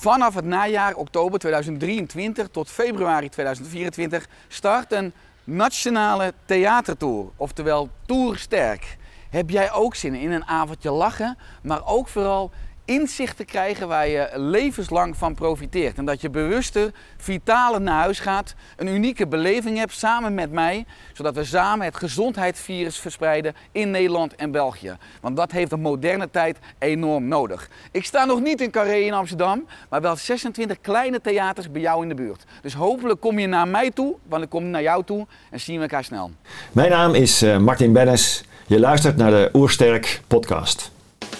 [0.00, 5.12] Vanaf het najaar oktober 2023 tot februari 2024 start een
[5.44, 8.96] nationale theatertour, oftewel Tour Sterk.
[9.30, 12.50] Heb jij ook zin in een avondje lachen, maar ook vooral
[12.84, 15.98] inzicht te krijgen waar je levenslang van profiteert.
[15.98, 20.86] En dat je bewuster, vitaler naar huis gaat, een unieke beleving hebt samen met mij,
[21.12, 24.96] zodat we samen het gezondheidsvirus verspreiden in Nederland en België.
[25.20, 27.68] Want dat heeft de moderne tijd enorm nodig.
[27.90, 32.02] Ik sta nog niet in Carré in Amsterdam, maar wel 26 kleine theaters bij jou
[32.02, 32.44] in de buurt.
[32.62, 35.76] Dus hopelijk kom je naar mij toe, want ik kom naar jou toe en zien
[35.76, 36.30] we elkaar snel.
[36.72, 38.44] Mijn naam is uh, Martin Bennis.
[38.66, 40.90] Je luistert naar de Oersterk podcast.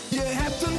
[0.09, 0.74] Je hebt een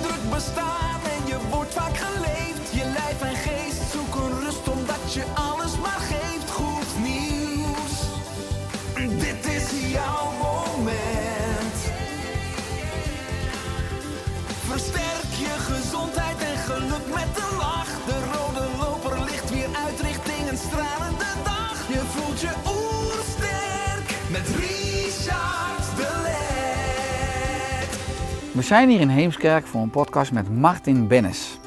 [28.56, 31.58] We zijn hier in Heemskerk voor een podcast met Martin Bennis.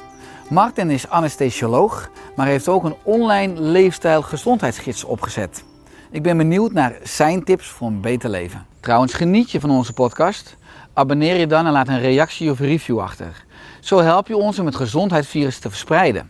[0.49, 5.63] Martin is anesthesioloog, maar heeft ook een online leefstijl gezondheidsgids opgezet.
[6.11, 8.65] Ik ben benieuwd naar zijn tips voor een beter leven.
[8.79, 10.57] Trouwens, geniet je van onze podcast?
[10.93, 13.45] Abonneer je dan en laat een reactie of review achter.
[13.79, 16.29] Zo help je ons om het gezondheidsvirus te verspreiden.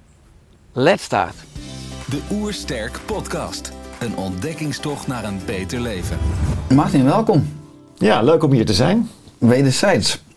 [0.74, 1.36] Let's start!
[2.06, 3.72] De Oersterk Podcast.
[4.00, 6.18] Een ontdekkingstocht naar een beter leven.
[6.74, 7.58] Martin, welkom.
[7.96, 9.10] Ja, leuk om hier te zijn.
[9.38, 10.28] Wederzijds.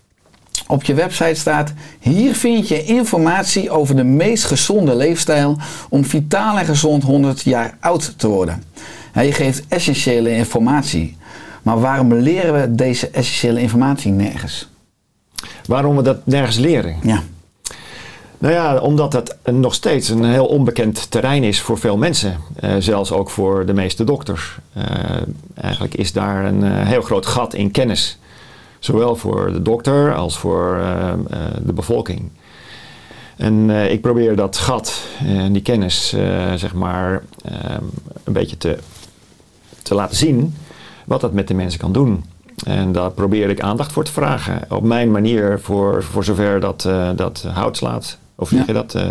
[0.72, 5.56] Op je website staat: Hier vind je informatie over de meest gezonde leefstijl
[5.88, 8.62] om vitaal en gezond 100 jaar oud te worden.
[9.14, 11.16] Je geeft essentiële informatie.
[11.62, 14.68] Maar waarom leren we deze essentiële informatie nergens?
[15.66, 16.96] Waarom we dat nergens leren?
[17.02, 17.22] Ja,
[18.38, 22.36] Nou ja, omdat het nog steeds een heel onbekend terrein is voor veel mensen.
[22.54, 24.58] Eh, zelfs ook voor de meeste dokters.
[24.72, 24.84] Eh,
[25.54, 28.18] eigenlijk is daar een eh, heel groot gat in kennis.
[28.82, 31.18] Zowel voor de dokter als voor eh, eh,
[31.64, 32.30] de bevolking.
[33.36, 37.54] En eh, ik probeer dat gat en die kennis, eh, zeg maar, eh,
[38.24, 38.78] een beetje te,
[39.82, 40.54] te laten zien.
[41.04, 42.24] Wat dat met de mensen kan doen.
[42.64, 44.60] En daar probeer ik aandacht voor te vragen.
[44.68, 46.82] Op mijn manier, voor, voor zover dat,
[47.16, 48.18] dat hout slaat.
[48.34, 48.62] Of Ja.
[48.66, 49.06] je dat, eh,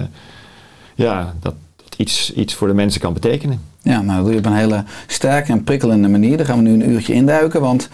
[0.95, 3.61] ja, dat, dat iets, iets voor de mensen kan betekenen.
[3.81, 6.37] ja nou dat doe je op een hele sterke en prikkelende manier.
[6.37, 7.61] Daar gaan we nu een uurtje induiken.
[7.61, 7.89] Want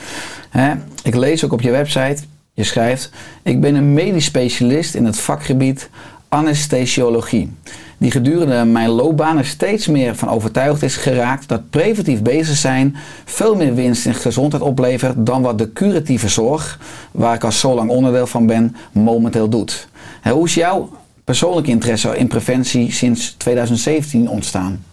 [1.04, 2.24] ik lees ook op je website,
[2.54, 3.10] je schrijft:
[3.44, 5.90] Ik ben een medisch specialist in het vakgebied
[6.30, 7.52] anesthesiologie.
[7.98, 12.96] Die gedurende mijn loopbaan er steeds meer van overtuigd is geraakt dat preventief bezig zijn
[13.26, 16.80] veel meer winst in gezondheid oplevert dan wat de curatieve zorg,
[17.12, 19.88] waar ik al zo lang onderdeel van ben, momenteel doet.
[20.22, 20.90] Hè, hoe is jouw
[21.24, 24.84] persoonlijke interesse in preventie sinds 2017 ontstaan?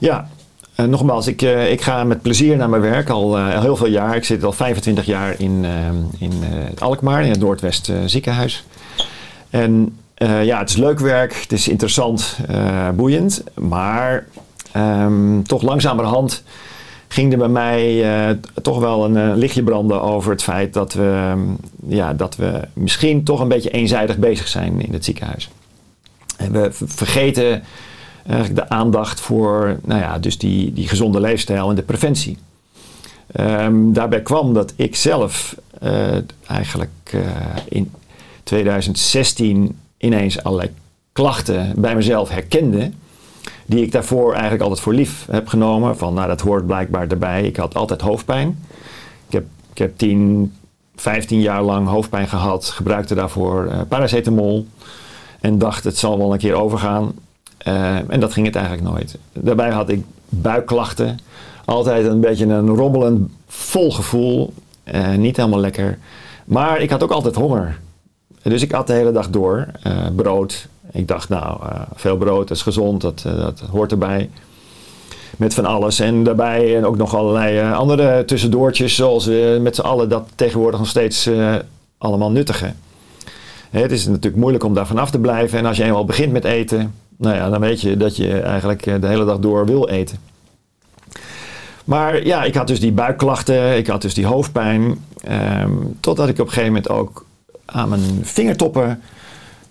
[0.00, 0.28] Ja,
[0.76, 3.86] eh, nogmaals, ik, eh, ik ga met plezier naar mijn werk al eh, heel veel
[3.86, 4.16] jaar.
[4.16, 5.70] Ik zit al 25 jaar in, eh,
[6.18, 8.64] in het Alkmaar, in het Noordwest ziekenhuis.
[9.50, 9.96] En
[10.42, 12.38] ja, het is leuk werk, het is interessant,
[12.94, 13.44] boeiend.
[13.54, 14.26] Maar
[14.72, 16.42] ehm, toch langzamerhand
[17.08, 18.04] ging er bij mij
[18.62, 21.40] toch wel een lichtje branden over het feit dat we, ehm,
[21.86, 25.50] ja, dat we misschien toch een beetje eenzijdig bezig zijn in het ziekenhuis.
[26.36, 27.62] En we vergeten
[28.28, 32.38] eigenlijk de aandacht voor nou ja, dus die, die gezonde leefstijl en de preventie.
[33.32, 36.16] Ehm, daarbij kwam dat ik zelf eh,
[36.46, 37.20] eigenlijk eh,
[37.68, 37.92] in
[38.42, 40.70] 2016 ineens allerlei
[41.12, 42.90] klachten bij mezelf herkende.
[43.66, 45.96] Die ik daarvoor eigenlijk altijd voor lief heb genomen.
[45.96, 47.42] Van nou, dat hoort blijkbaar erbij.
[47.42, 48.58] Ik had altijd hoofdpijn.
[49.26, 50.52] Ik heb, ik heb 10,
[50.96, 52.64] 15 jaar lang hoofdpijn gehad.
[52.64, 54.66] Gebruikte daarvoor eh, paracetamol.
[55.40, 57.12] En dacht het zal wel een keer overgaan.
[57.66, 59.18] Eh, en dat ging het eigenlijk nooit.
[59.32, 61.18] Daarbij had ik buikklachten.
[61.64, 64.52] Altijd een beetje een rommelend vol gevoel.
[64.84, 65.98] Eh, niet helemaal lekker.
[66.44, 67.78] Maar ik had ook altijd honger.
[68.42, 69.66] Dus ik at de hele dag door.
[69.82, 70.68] eh, brood.
[70.92, 71.60] Ik dacht, nou,
[71.94, 74.30] veel brood, is gezond, dat, dat hoort erbij.
[75.36, 76.00] Met van alles.
[76.00, 79.30] En daarbij ook nog allerlei andere tussendoortjes, zoals
[79.60, 81.30] met z'n allen dat tegenwoordig nog steeds
[81.98, 82.76] allemaal nuttigen.
[83.70, 85.58] Hè, het is natuurlijk moeilijk om daar vanaf te blijven.
[85.58, 88.86] En als je eenmaal begint met eten, nou ja, dan weet je dat je eigenlijk
[88.86, 90.18] eh, de hele dag door wil eten.
[91.84, 95.04] Maar ja, ik had dus die buikklachten, ik had dus die hoofdpijn.
[95.22, 97.24] ehm, totdat ik op een gegeven moment ook
[97.64, 99.02] aan mijn vingertoppen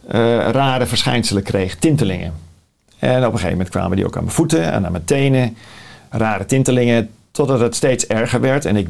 [0.08, 0.20] eh,
[0.50, 2.34] rare verschijnselen kreeg, tintelingen.
[3.00, 5.58] En op een gegeven moment kwamen die ook aan mijn voeten en aan mijn tenen.
[6.10, 8.66] Rare tintelingen, totdat het steeds erger werd.
[8.66, 8.88] En ik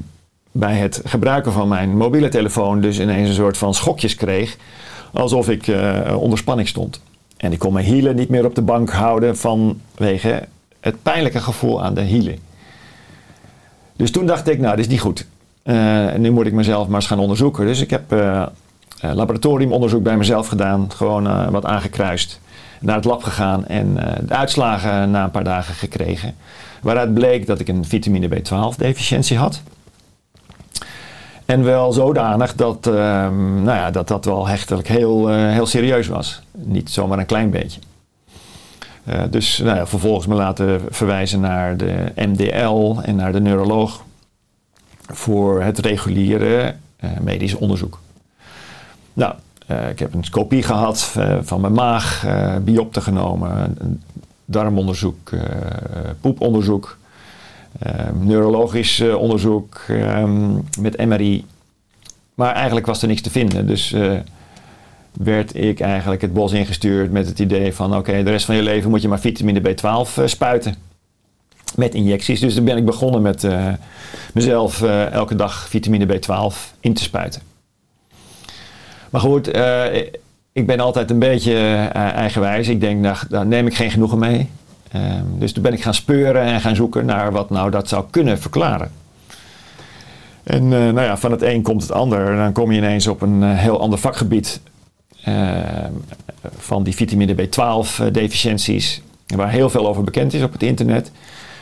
[0.52, 4.57] bij het gebruiken van mijn mobiele telefoon dus ineens een soort van schokjes kreeg.
[5.13, 7.02] Alsof ik eh, onder spanning stond.
[7.38, 10.48] En ik kon mijn hielen niet meer op de bank houden vanwege
[10.80, 12.38] het pijnlijke gevoel aan de hielen.
[13.96, 15.26] Dus toen dacht ik, nou, dit is niet goed.
[15.64, 17.66] Eh, nu moet ik mezelf maar eens gaan onderzoeken.
[17.66, 18.48] Dus ik heb eh, eh,
[19.00, 20.92] laboratoriumonderzoek bij mezelf gedaan.
[20.92, 22.40] Gewoon wat aangekruist.
[22.80, 23.94] Naar het lab gegaan en
[24.26, 26.36] de uitslagen na een paar dagen gekregen.
[26.81, 29.62] Waaruit bleek dat ik een vitamine B12 deficiëntie had.
[31.45, 36.07] En wel zodanig dat, ehm, nou ja, dat dat wel hechtelijk heel, eh, heel serieus
[36.07, 36.42] was.
[36.51, 37.80] Niet zomaar een klein beetje.
[39.06, 44.03] Eh, dus nou ja, vervolgens me laten verwijzen naar de MDL en naar de neuroloog
[45.07, 48.00] voor het reguliere eh, medisch onderzoek.
[49.13, 49.33] Nou,
[49.89, 52.25] ik heb een scopie gehad eh, van mijn maag,
[52.62, 53.77] biopte genomen,
[54.45, 55.30] darmonderzoek,
[56.21, 56.97] poeponderzoek,
[58.19, 61.45] neurologisch eh, onderzoek ehm, met MRI.
[62.33, 63.68] Maar eigenlijk was er niks te vinden.
[63.68, 64.12] Dus eh,
[65.12, 67.95] werd ik eigenlijk het bos ingestuurd met het idee van...
[67.95, 70.75] oké, de rest van je leven moet je maar vitamine B12 eh, spuiten.
[71.75, 72.39] Met injecties.
[72.39, 73.48] Dus toen ben ik begonnen met
[74.33, 74.81] mezelf
[75.12, 77.42] elke dag vitamine B12 in te spuiten.
[79.10, 79.48] Maar goed,
[80.51, 81.57] ik ben altijd een beetje
[81.94, 82.68] eigenwijs.
[82.68, 84.50] Ik denk, nou, daar neem ik geen genoegen mee.
[84.95, 88.06] Ehm, dus toen ben ik gaan speuren en gaan zoeken naar wat nou dat zou
[88.09, 88.92] kunnen verklaren.
[90.44, 92.27] En eh, nou ja, van het een komt het ander.
[92.27, 94.62] En dan kom je ineens op een eh, heel ander vakgebied
[95.24, 95.57] eh,
[96.57, 99.36] van die vitamine B12 eh.
[99.36, 101.12] Waar heel veel over bekend is op het internet.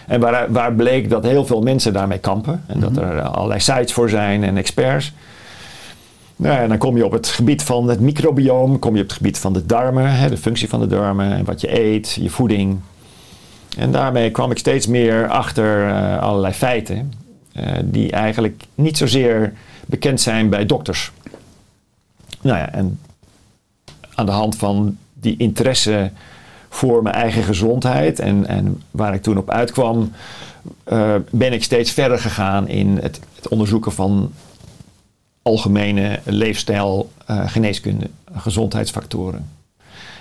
[0.07, 2.63] En waar, waar bleek dat heel veel mensen daarmee kampen.
[2.68, 5.13] En dat er allerlei sites voor zijn en experts.
[6.35, 9.18] Nou, en dan kom je op het gebied van het microbioom, kom je op het
[9.18, 12.30] gebied van de darmen, hè, de functie van de darmen en wat je eet, je
[12.30, 12.80] voeding.
[13.78, 17.14] En daarmee kwam ik steeds meer achter eh, allerlei feiten
[17.54, 19.54] eh, die eigenlijk niet zozeer
[19.86, 21.12] bekend zijn bij dokters.
[22.42, 23.00] Nou ja, en
[24.16, 26.12] aan de hand van die interesse
[26.70, 30.12] voor mijn eigen gezondheid en, en waar ik toen op uitkwam,
[30.84, 34.34] eh, ben ik steeds verder gegaan in het, het onderzoeken van
[35.42, 39.50] algemene leefstijl, geneeskunde, gezondheidsfactoren.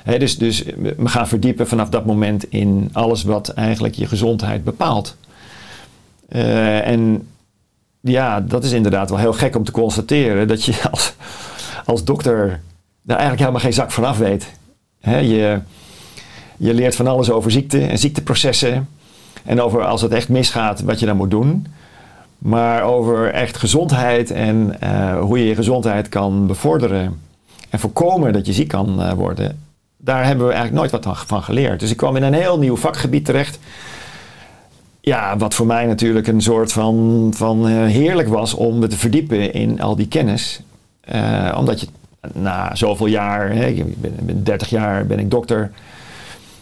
[0.05, 0.63] Dus, dus
[0.97, 5.17] we gaan verdiepen vanaf dat moment in alles wat eigenlijk je gezondheid bepaalt.
[6.29, 7.29] Eh, en
[8.01, 11.15] ja, dat is inderdaad wel heel gek om te constateren dat je als,
[11.85, 12.61] als dokter
[13.03, 14.47] daar eigenlijk helemaal geen zak van af weet.
[15.01, 15.61] Je,
[16.57, 18.89] je leert van alles over ziekte en ziekteprocessen.
[19.45, 21.67] En over als het echt misgaat, wat je dan moet doen.
[22.39, 27.21] Maar over echt gezondheid en eh, hoe je je gezondheid kan bevorderen.
[27.71, 29.59] En voorkomen dat je ziek kan eh, worden.
[30.05, 31.81] Daar hebben we eigenlijk nooit wat van geleerd.
[31.81, 33.59] Dus ik kwam in een heel nieuw vakgebied terecht.
[35.01, 38.97] Ja, wat voor mij natuurlijk een soort van, van eh, heerlijk was om me te
[38.97, 40.61] verdiepen in al die kennis.
[41.01, 41.87] Eh, omdat je
[42.33, 45.71] na zoveel jaar, hè, ik ben, ben 30 jaar ben ik dokter.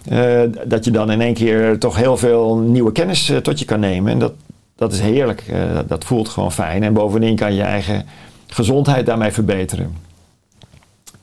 [0.09, 3.81] eh, dat je dan in één keer toch heel veel nieuwe kennis tot je kan
[3.81, 4.13] nemen.
[4.13, 4.33] En dat,
[4.77, 5.45] dat is heerlijk.
[5.75, 6.83] Dat, dat voelt gewoon fijn.
[6.83, 8.05] En bovendien kan je je eigen
[8.47, 10.09] gezondheid daarmee verbeteren.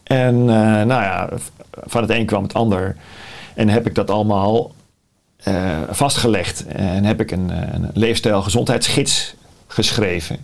[0.08, 1.30] En eh, nou ja,
[1.72, 2.96] van het een kwam het ander.
[3.54, 4.72] En heb ik dat allemaal
[5.38, 6.66] eh, vastgelegd.
[6.68, 9.36] En heb ik een, eh, een leefstijl gezondheidsgids
[9.68, 10.38] geschreven.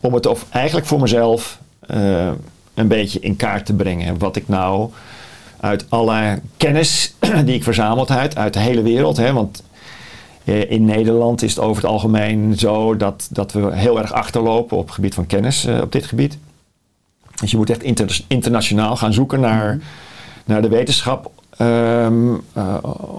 [0.00, 1.60] Om het of eigenlijk voor mezelf
[2.74, 4.18] een beetje in kaart te brengen.
[4.18, 4.90] Wat ik nou
[5.60, 9.16] uit alle kennis die ik verzameld heb uit de hele wereld.
[9.16, 9.62] Hè, want
[10.44, 14.84] in Nederland is het over het algemeen zo dat, dat we heel erg achterlopen op
[14.84, 16.38] het gebied van kennis op dit gebied.
[17.40, 19.78] Dus je moet echt inter- internationaal gaan zoeken naar,
[20.44, 22.74] naar de wetenschap ehm, eh,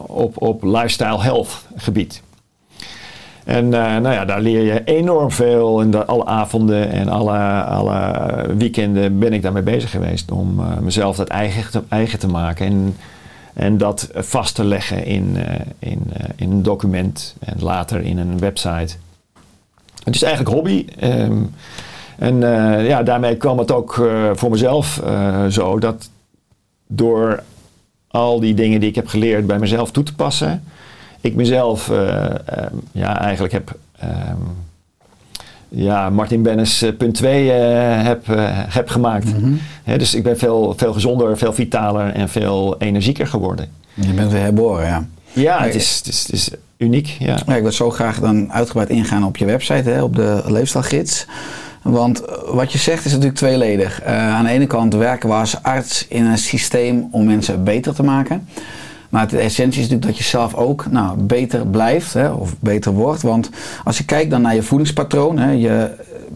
[0.07, 2.21] op, op lifestyle health gebied.
[3.43, 5.81] En eh, nou ja, daar leer je enorm veel.
[5.81, 10.77] En da- alle avonden en alle, alle weekenden ben ik daarmee bezig geweest om eh,
[10.77, 12.65] mezelf dat eigen te, eigen te maken.
[12.65, 12.95] En,
[13.53, 15.37] en dat vast te leggen in,
[15.79, 16.01] in,
[16.35, 18.95] in een document en later in een website.
[20.03, 20.85] Het is eigenlijk hobby.
[20.99, 21.37] ehm,
[22.17, 26.09] en eh, ja, daarmee kwam het ook eh, voor mezelf eh, zo dat
[26.87, 27.43] door
[28.07, 30.63] al die dingen die ik heb geleerd bij mezelf toe te passen,
[31.21, 34.37] ik mezelf eh, ehm, ja, eigenlijk heb ehm,
[35.69, 38.25] ja, Martin Bennis punt 2 eh, heb,
[38.69, 39.27] heb gemaakt.
[39.83, 43.69] Hè, dus ik ben veel, veel gezonder, veel vitaler en veel energieker geworden.
[43.93, 45.07] Je bent weer herboren, ja.
[45.33, 47.07] Ja, het is, het is, het is uniek.
[47.19, 47.37] Ja.
[47.45, 51.25] Ja, ik wil zo graag dan uitgebreid ingaan op je website, hè, op de leefstijlgids.
[51.83, 54.01] Want eh, wat je zegt is natuurlijk tweeledig.
[54.01, 57.93] Eh, aan de ene kant werken we als arts in een systeem om mensen beter
[57.93, 58.47] te maken.
[59.09, 62.91] Maar de essentie is natuurlijk dat je zelf ook nou, beter blijft hè, of beter
[62.91, 63.21] wordt.
[63.21, 63.49] Want
[63.83, 65.89] als je kijkt dan naar je voedingspatroon, hè, je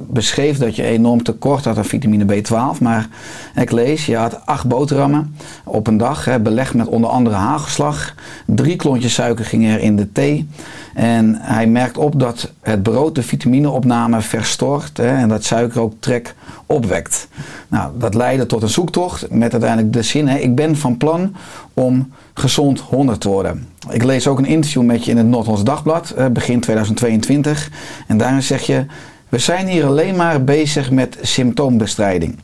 [0.10, 2.82] beschreef dat je enorm tekort had aan vitamine B12.
[2.82, 3.08] Maar
[3.56, 8.16] ik lees, je had acht boterhammen op een dag, hè, belegd met onder andere hagelslag.
[8.46, 10.48] Drie klontjes suiker gingen er in de thee.
[10.94, 15.94] En hij merkt op dat het brood de vitamineopname verstoort hè, en dat suiker ook
[16.00, 16.36] trek
[16.66, 17.28] opwekt.
[17.68, 21.36] Nou, dat leidde tot een zoektocht met uiteindelijk de zin, hè, ik ben van plan
[21.74, 23.68] om gezond 100 te worden.
[23.90, 27.70] Ik lees ook een interview met je in het Noord-Hollands Dagblad, begin 2022.
[28.08, 28.86] En daarin zeg je,
[29.30, 32.40] we zijn hier alleen maar bezig met symptoombestrijding.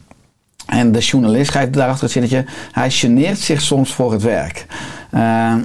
[0.65, 4.65] En de journalist schrijft daarachter het zinnetje, hij geneert zich soms voor het werk.
[5.13, 5.55] Uh,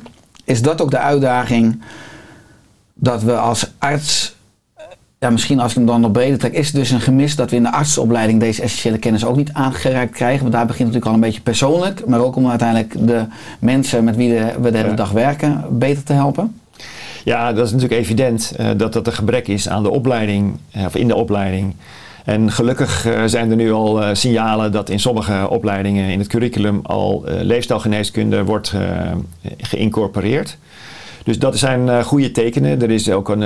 [0.45, 1.83] is dat ook de uitdaging
[2.95, 4.37] dat we als arts,
[5.19, 7.51] ja, misschien als ik hem dan nog breder trek, is het dus een gemis dat
[7.51, 10.41] we in de artsopleiding deze essentiële kennis ook niet aangereikt krijgen.
[10.41, 13.27] Want daar begint het natuurlijk al een beetje persoonlijk, maar ook om uiteindelijk de
[13.59, 16.61] mensen met wie we de hele dag werken beter te helpen.
[17.29, 20.85] Ja, dat is natuurlijk evident uh, dat dat een gebrek is aan de opleiding, uh,
[20.85, 21.75] of in de opleiding.
[22.25, 26.81] En gelukkig uh, zijn er nu al signalen dat in sommige opleidingen in het curriculum
[26.83, 28.75] al leefstijlgeneeskunde wordt
[29.59, 30.59] geïncorporeerd.
[31.25, 32.83] Dus dat zijn goede tekenen.
[32.83, 33.41] Er is ook een,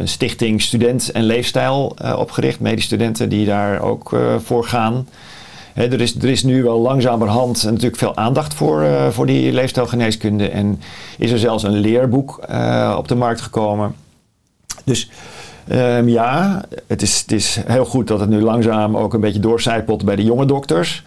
[0.00, 5.08] een stichting Student en Leefstijl opgericht, medestudenten die daar ook voor gaan.
[5.76, 10.48] Er, is, er is nu wel langzamerhand natuurlijk veel aandacht voor, uh, voor die leefstijlgeneeskunde.
[10.48, 10.80] En
[11.18, 13.94] is er zelfs een leerboek uh, op de markt gekomen.
[14.84, 15.10] Dus
[15.72, 19.40] um, ja, het is, het is heel goed dat het nu langzaam ook een beetje
[19.40, 21.02] doorcijpelt bij de jonge dokters.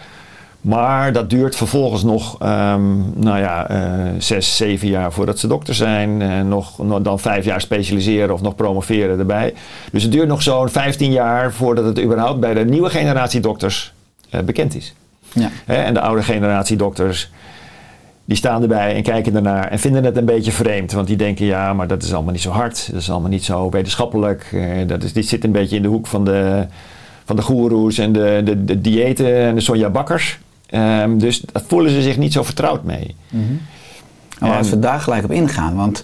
[0.62, 5.76] Maar dat duurt vervolgens nog, um, nou ja, uh, zes, zeven jaar voordat ze dokter
[5.76, 6.22] zijn.
[6.22, 9.54] En nog, nog, dan vijf jaar specialiseren of nog promoveren erbij.
[9.92, 13.94] Dus het duurt nog zo'n 15 jaar voordat het überhaupt bij de nieuwe generatie dokters
[14.46, 14.94] bekend is.
[15.34, 15.50] Ja.
[15.66, 17.32] Hè, en de oude generatie dokters,
[18.26, 20.92] die staan erbij en kijken ernaar en vinden het een beetje vreemd.
[20.92, 22.88] Want die denken, ja, maar dat is allemaal niet zo hard.
[22.92, 24.52] Dat is allemaal niet zo wetenschappelijk.
[24.54, 26.66] Uh, dat is, dit zit een beetje in de hoek van de,
[27.26, 30.40] van de goeroes en de, de, de diëten en de Sonja Bakkers.
[30.72, 33.16] Um, dus daar voelen ze zich niet zo vertrouwd mee.
[33.30, 33.62] Mm -hmm.
[34.40, 36.04] Nou, als we daar gelijk op ingaan, want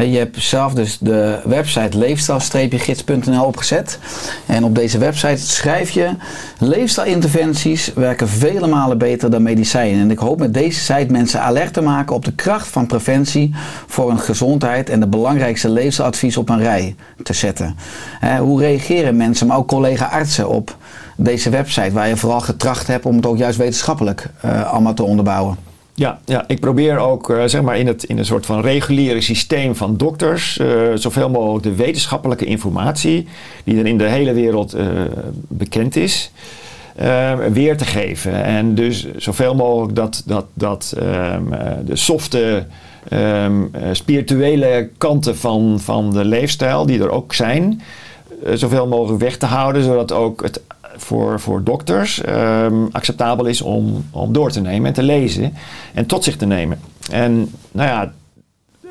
[0.00, 3.98] je hebt zelf dus de website leefstijl-gids.nl opgezet.
[4.46, 6.10] En op deze website schrijf je:
[6.58, 10.00] leefstijlinterventies werken vele malen beter dan medicijnen.
[10.00, 13.54] En ik hoop met deze site mensen alert te maken op de kracht van preventie
[13.86, 17.76] voor een gezondheid en de belangrijkste leefstijladvies op een rij te zetten.
[18.40, 20.76] Hoe reageren mensen, maar ook collega-artsen op
[21.16, 25.02] deze website, waar je vooral getracht hebt om het ook juist wetenschappelijk uh, allemaal te
[25.02, 25.71] onderbouwen?
[25.94, 29.20] Ja, ja, ik probeer ook uh, zeg maar in, het, in een soort van reguliere
[29.20, 33.26] systeem van dokters uh, zoveel mogelijk de wetenschappelijke informatie
[33.64, 34.86] die er in de hele wereld uh,
[35.48, 36.30] bekend is,
[37.52, 38.44] weer te geven.
[38.44, 41.50] En dus zoveel mogelijk dat, dat, dat um,
[41.84, 42.66] de softe,
[43.12, 47.82] um, spirituele kanten van, van de leefstijl, die er ook zijn,
[48.54, 50.60] zoveel mogelijk weg te houden, zodat ook het
[50.96, 55.54] voor, voor dokters um, acceptabel is om, om door te nemen en te lezen
[55.94, 56.80] en tot zich te nemen.
[57.10, 58.12] En nou ja,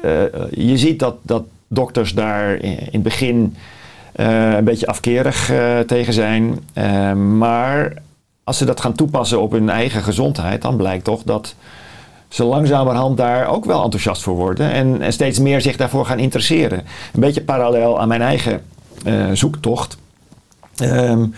[0.05, 0.11] uh,
[0.51, 3.55] je ziet dat, dat dokters daar in, het begin
[4.15, 6.59] uh, een beetje afkerig uh, tegen zijn.
[7.37, 7.93] maar
[8.43, 11.55] als ze dat gaan toepassen op hun eigen gezondheid, dan blijkt toch dat
[12.27, 16.83] ze langzamerhand daar ook wel enthousiast voor worden en, steeds meer zich daarvoor gaan interesseren.
[17.13, 18.61] Een beetje parallel aan mijn eigen
[19.33, 19.97] zoektocht.
[20.83, 21.33] Um,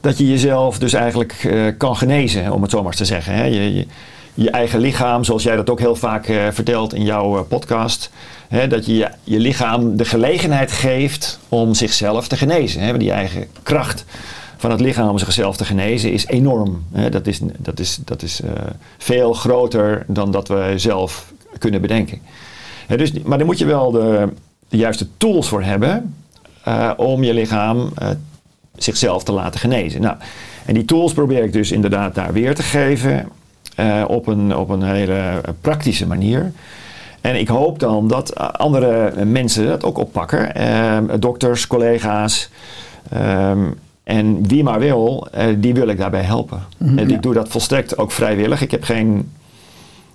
[0.00, 3.34] dat je jezelf dus eigenlijk uh, kan genezen, om het zo maar te zeggen.
[3.34, 3.44] Hè?
[3.44, 3.86] Je,
[4.34, 8.10] je, eigen lichaam, zoals jij dat ook heel vaak uh, vertelt in jouw uh, podcast.
[8.48, 8.66] Hè?
[8.66, 12.82] Dat je, je je lichaam de gelegenheid geeft om zichzelf te genezen.
[12.82, 12.98] Hè?
[12.98, 14.04] Die eigen kracht
[14.56, 16.84] van het lichaam om zichzelf te genezen is enorm.
[16.92, 17.10] Hè?
[17.10, 18.40] Dat is, dat is, dat is
[18.98, 22.18] veel groter dan dat we zelf kunnen bedenken.
[22.86, 22.96] Hè?
[22.96, 24.28] Dus, maar daar moet je wel de,
[24.68, 26.14] de juiste tools voor hebben
[26.96, 27.92] om je lichaam
[28.82, 30.00] zichzelf te laten genezen.
[30.00, 30.16] Nou,
[30.66, 33.28] en die tools probeer ik dus inderdaad daar weer te geven
[33.80, 36.52] uh, op, een, op een hele praktische manier.
[37.20, 40.52] En ik hoop dan dat andere mensen dat ook oppakken.
[40.60, 42.50] Uh, dokters, collega's.
[43.14, 46.62] Um, en wie maar wil, uh, die wil ik daarbij helpen.
[46.76, 47.14] Mm, en ja.
[47.14, 48.62] ik doe dat volstrekt ook vrijwillig.
[48.62, 49.32] Ik heb geen,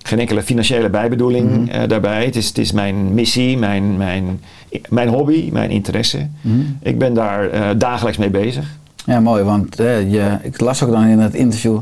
[0.06, 1.68] geen enkele financiële bijbedoeling mm.
[1.68, 2.24] uh, daarbij.
[2.24, 4.40] Het is, het is mijn missie, mijn, mijn,
[4.88, 6.26] mijn hobby, mijn interesse.
[6.40, 6.78] Mm.
[6.82, 8.66] Ik ben daar uh, dagelijks mee bezig.
[9.06, 11.78] Ja, mooi, want eh, je, ik las ook dan in het interview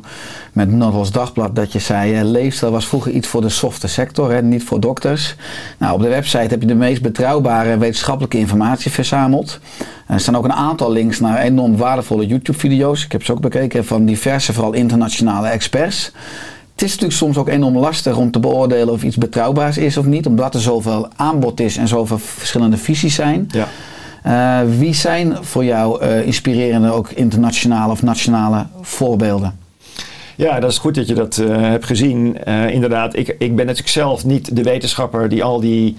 [0.52, 4.32] met Noordels Dagblad dat je zei, eh, leefstijl was vroeger iets voor de softe sector,
[4.32, 5.36] hè, niet voor dokters.
[5.78, 9.60] Nou, op de website heb je de meest betrouwbare wetenschappelijke informatie verzameld.
[10.06, 13.04] Er staan ook een aantal links naar enorm waardevolle YouTube-video's.
[13.04, 16.12] Ik heb ze ook bekeken van diverse, vooral internationale experts.
[16.74, 20.04] Het is natuurlijk soms ook enorm lastig om te beoordelen of iets betrouwbaars is of
[20.04, 23.50] niet, omdat er zoveel aanbod is en zoveel verschillende visies zijn.
[23.50, 23.68] Ja.
[24.24, 29.58] Eh, wie zijn voor jou eh, inspirerende, ook internationale of nationale voorbeelden?
[30.36, 32.44] Ja, dat is goed dat je dat eh, hebt gezien.
[32.70, 35.96] Inderdaad, ik, ik ben natuurlijk zelf niet de wetenschapper die al die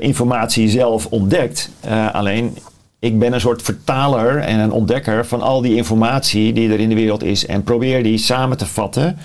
[0.00, 1.70] informatie zelf ontdekt.
[2.12, 2.56] Alleen,
[2.98, 6.88] ik ben een soort vertaler en een ontdekker van al die informatie die er in
[6.88, 7.46] de wereld is.
[7.46, 9.18] En probeer die samen te vatten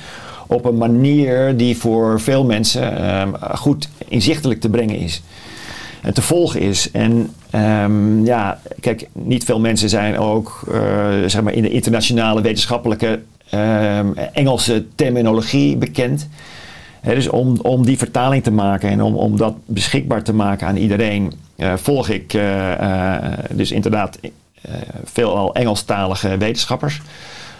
[0.49, 5.21] op een manier die voor veel mensen ehm, goed inzichtelijk te brengen is.
[6.01, 6.91] En te volgen is.
[6.91, 12.41] En ehm, ja, kijk, niet veel mensen zijn ook eh, zeg maar in de internationale
[12.41, 16.27] wetenschappelijke ehm, Engelse terminologie bekend.
[17.01, 20.77] Dus om, om die vertaling te maken en om, om dat beschikbaar te maken aan
[20.77, 23.13] iedereen, eh, volg ik eh,
[23.51, 24.19] dus inderdaad
[25.03, 27.01] veelal Engelstalige wetenschappers.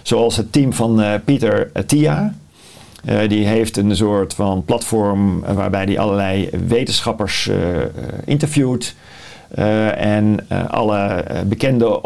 [0.02, 2.34] Zoals het team van Pieter Tia.
[3.06, 7.88] Eh, die heeft een soort van platform waarbij hij allerlei wetenschappers eh, eh,
[8.26, 8.96] interviewt.
[9.96, 12.02] en alle bekende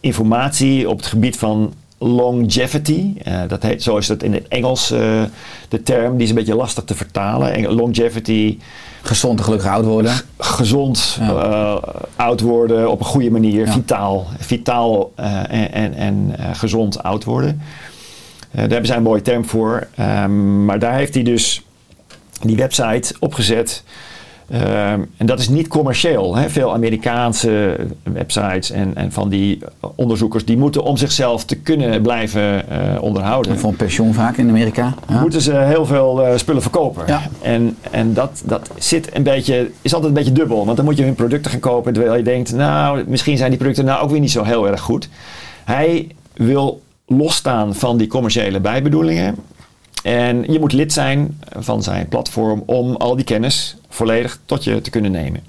[0.00, 3.12] informatie op het gebied van longevity.
[3.48, 4.88] dat heet, zo is dat in het Engels
[5.68, 6.12] de term.
[6.14, 7.72] Die is een beetje lastig te vertalen.
[7.74, 8.58] Longevity,
[9.02, 10.12] Gezond en gelukkig oud worden.
[10.38, 11.80] gezond, Ja.
[12.16, 13.72] oud worden op een goede manier, Ja.
[13.72, 14.26] vitaal.
[14.38, 17.60] Vitaal en, en, en gezond oud worden.
[18.56, 19.86] Eh, daar hebben zij een mooie term voor.
[19.94, 21.62] Ehm, maar daar heeft hij dus
[22.40, 23.82] die website opgezet.
[24.50, 26.36] Ehm, en dat is niet commercieel.
[26.36, 26.50] Hè.
[26.50, 29.58] Veel Amerikaanse websites en, en van die
[29.94, 30.44] onderzoekers...
[30.44, 34.94] die moeten om zichzelf te kunnen blijven eh, onderhouden Voor een pensioen vaak in Amerika.
[35.08, 35.20] Ja.
[35.20, 37.04] moeten ze heel veel eh, spullen verkopen.
[37.06, 37.22] Ja.
[37.42, 40.64] En, en dat, dat zit een beetje, is altijd een beetje dubbel.
[40.64, 41.92] Want dan moet je hun producten gaan kopen.
[41.92, 44.80] Terwijl je denkt, nou, misschien zijn die producten nou ook weer niet zo heel erg
[44.80, 45.08] goed.
[45.64, 49.36] Hij wil losstaan van die commerciële bijbedoelingen.
[50.02, 54.80] En je moet lid zijn van zijn platform om al die kennis volledig tot je
[54.80, 55.40] te kunnen nemen.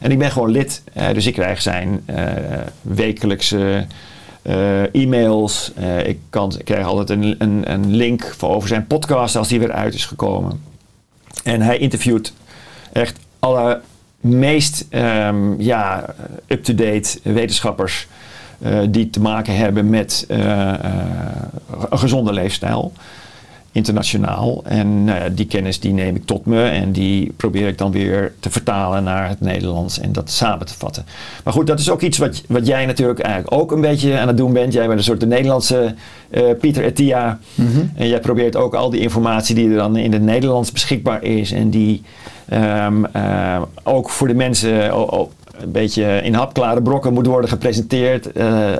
[0.00, 2.32] En ik ben gewoon lid, eh, dus ik krijg zijn eh,
[2.82, 3.86] wekelijkse
[4.42, 5.72] eh, e-mails.
[6.04, 9.58] Ik, kan, ik krijg altijd een, een, een link voor over zijn podcast als die
[9.58, 10.62] weer uit is gekomen.
[11.44, 12.32] En hij interviewt
[12.92, 13.80] echt alle
[14.20, 16.14] meest ehm, ja,
[16.46, 18.06] up-to-date wetenschappers
[18.90, 20.78] die te maken hebben met eh, eh,
[21.90, 22.92] een gezonde leefstijl
[23.72, 24.62] internationaal.
[24.64, 28.32] En nou die kennis die neem ik tot me en die probeer ik dan weer
[28.40, 31.04] te vertalen naar het Nederlands en dat samen te vatten.
[31.44, 34.28] Maar goed, dat is ook iets wat, wat jij natuurlijk eigenlijk ook een beetje aan
[34.28, 34.72] het doen bent.
[34.72, 35.94] Jij bent een soort de Nederlandse
[36.30, 37.38] eh, Pieter Etia.
[37.94, 41.52] En jij probeert ook al die informatie die er dan in het Nederlands beschikbaar is
[41.52, 42.02] en die
[42.48, 44.92] ehm, eh, ook voor de mensen
[45.62, 48.32] een beetje in hapklare brokken moet worden gepresenteerd.
[48.32, 48.72] eh,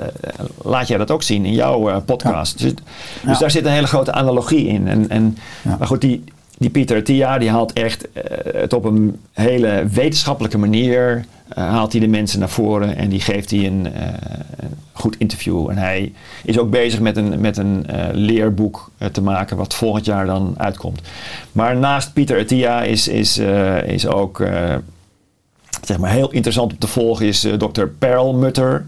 [0.63, 2.59] laat jij dat ook zien in jouw eh, podcast.
[2.59, 2.83] Dus, dus
[3.25, 3.39] Ja.
[3.39, 4.87] daar zit een hele grote analogie in.
[4.87, 5.75] En, en, Ja.
[5.77, 6.23] Maar goed, die,
[6.57, 8.23] die Pieter Tia die haalt echt eh,
[8.61, 11.25] het op een hele wetenschappelijke manier.
[11.55, 15.69] haalt hij de mensen naar voren en die geeft hij een, een goed interview.
[15.69, 16.11] En hij
[16.43, 21.01] is ook bezig met een, met een leerboek te maken wat volgend jaar dan uitkomt.
[21.51, 23.37] Maar naast Pieter Tia is, is,
[23.85, 24.43] is ook
[25.89, 27.85] zeg maar heel interessant om te volgen is eh, Dr.
[27.99, 28.85] Perlmutter.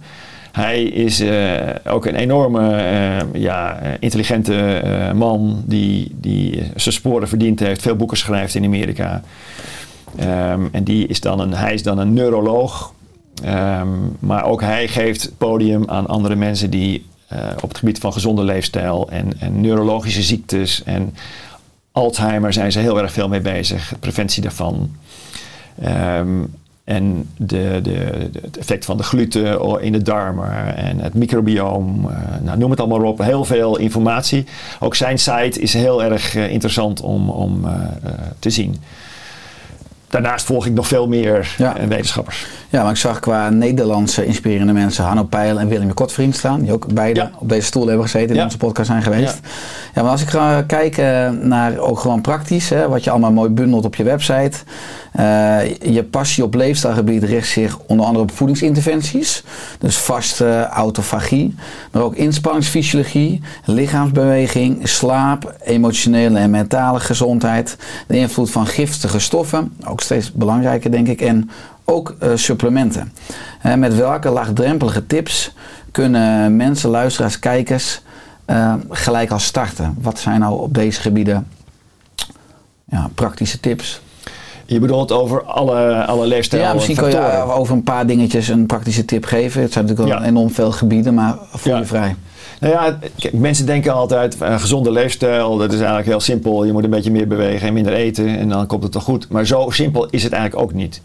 [0.51, 4.81] Hij is eh, ook een enorme, eh, ja, intelligente
[5.15, 9.21] man die, die zijn sporen verdiend heeft, veel boeken schrijft in Amerika.
[10.17, 12.93] Ehm, en die is dan een, hij is dan een neuroloog.
[13.43, 17.05] Ehm, maar ook hij geeft podium aan andere mensen die
[17.61, 21.13] op het gebied van gezonde leefstijl en, en neurologische ziektes en
[21.91, 24.91] Alzheimer zijn ze heel erg veel mee bezig, preventie daarvan.
[25.81, 26.43] Ehm,
[26.83, 32.09] en de, de, het effect van de gluten in de darmen en het microbioom.
[32.09, 33.19] eh, nou, noem het allemaal op.
[33.19, 34.45] Heel veel informatie.
[34.79, 37.73] Ook zijn site is heel erg eh, interessant om, om eh,
[38.39, 38.75] te zien.
[40.11, 41.77] Daarnaast volg ik nog veel meer Ja.
[41.77, 42.45] eh, wetenschappers.
[42.69, 46.61] Ja, maar ik zag qua Nederlandse inspirerende mensen Hanno Peil en Willem Kotvriend staan.
[46.61, 47.31] Die ook beide Ja.
[47.37, 48.43] op deze stoel hebben gezeten in Ja.
[48.43, 49.39] onze podcast zijn geweest.
[49.93, 50.01] Ja.
[50.01, 53.85] maar als ik ga kijken naar ook gewoon praktisch, hè, wat je allemaal mooi bundelt
[53.85, 54.57] op je website.
[55.11, 59.43] Eh, je passie op leefstijlgebied richt zich onder andere op voedingsinterventies.
[59.79, 61.55] Dus vaste autofagie,
[61.91, 67.77] maar ook inspanningsfysiologie, lichaamsbeweging, slaap, emotionele en mentale gezondheid.
[68.07, 71.21] De invloed van giftige stoffen, ook steeds belangrijker denk ik.
[71.21, 71.49] En
[71.85, 73.13] ook eh, supplementen.
[73.77, 75.53] Met welke laagdrempelige tips
[75.91, 78.01] kunnen mensen, luisteraars, kijkers
[78.45, 79.95] eh, gelijk al starten?
[80.01, 81.47] Wat zijn nou op deze gebieden
[82.85, 84.01] ja, praktische tips?
[84.65, 88.65] Je bedoelt over alle, alle leefstijl ja, misschien kan je over een paar dingetjes een
[88.65, 89.61] praktische tip geven.
[89.61, 90.29] Het zijn natuurlijk wel Ja.
[90.29, 91.85] enorm veel gebieden, maar voel je Ja.
[91.85, 92.15] vrij.
[92.61, 92.99] Nou ja,
[93.31, 96.63] mensen denken altijd, een gezonde leefstijl, dat is eigenlijk heel simpel.
[96.65, 99.29] Je moet een beetje meer bewegen en minder eten en dan komt het toch goed.
[99.29, 101.01] Maar zo simpel is het eigenlijk ook niet.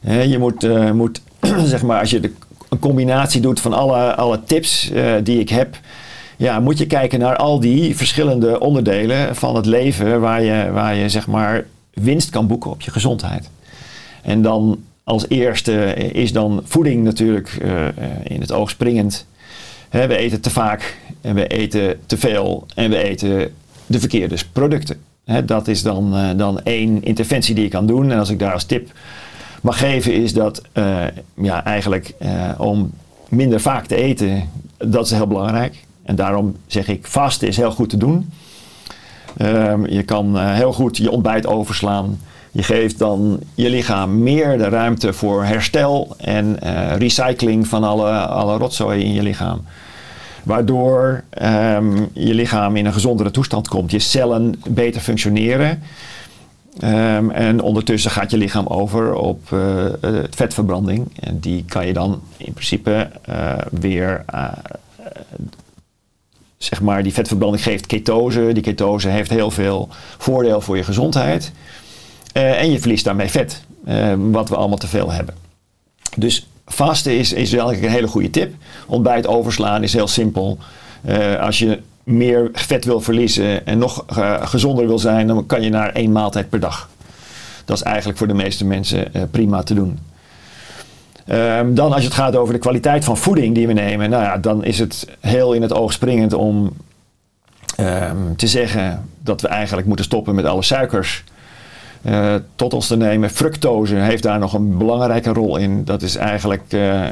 [0.00, 1.20] Je moet, eh, moet
[1.64, 2.32] zeg maar, als je de,
[2.68, 5.78] een combinatie doet van alle, alle tips eh, die ik heb,
[6.36, 10.94] ja, moet je kijken naar al die verschillende onderdelen van het leven waar je, waar
[10.94, 13.50] je zeg maar winst kan boeken op je gezondheid.
[14.22, 17.86] En dan als eerste is dan voeding natuurlijk eh,
[18.22, 19.26] in het oog springend.
[19.92, 23.54] We eten te vaak en we eten te veel en we eten
[23.86, 25.00] de verkeerde producten.
[25.44, 28.10] Dat is dan, eh, dan één interventie die je kan doen.
[28.10, 28.90] En als ik daar als tip
[29.62, 32.90] mag geven is dat eh, ja, eigenlijk eh, om
[33.28, 35.84] minder vaak te eten, dat is heel belangrijk.
[36.02, 38.30] En daarom zeg ik vasten is heel goed te doen.
[39.36, 42.18] Ehm, je kan heel goed je ontbijt overslaan.
[42.52, 48.10] Je geeft dan je lichaam meer de ruimte voor herstel en eh, recycling van alle,
[48.10, 49.64] alle rotzooi in je lichaam.
[50.42, 53.90] Waardoor ehm, je lichaam in een gezondere toestand komt.
[53.90, 55.82] Je cellen beter functioneren.
[56.78, 59.86] Ehm, en ondertussen gaat je lichaam over op eh,
[60.30, 61.08] vetverbranding.
[61.20, 64.24] En die kan je dan in principe eh, weer
[66.56, 68.50] zeg maar, die vetverbranding geeft ketose.
[68.52, 69.88] Die ketose heeft heel veel
[70.18, 71.52] voordeel voor je gezondheid.
[72.32, 75.34] Eh, en je verliest daarmee vet, eh, wat we allemaal te veel hebben.
[76.16, 78.54] Dus vasten is, is een hele goede tip.
[78.86, 80.58] Ontbijt overslaan is heel simpel.
[81.04, 84.04] Eh, als je meer vet wil verliezen en nog
[84.40, 86.88] gezonder wil zijn, dan kan je naar één maaltijd per dag.
[87.64, 89.98] Dat is eigenlijk voor de meeste mensen prima te doen.
[91.26, 94.38] Ehm, dan als het gaat over de kwaliteit van voeding die we nemen, nou ja,
[94.38, 96.72] dan is het heel in het oog springend om
[97.76, 101.24] ehm, te zeggen dat we eigenlijk moeten stoppen met alle suikers.
[102.02, 103.30] Eh, tot ons te nemen.
[103.30, 105.84] Fructose heeft daar nog een belangrijke rol in.
[105.84, 107.06] Dat is eigenlijk eh,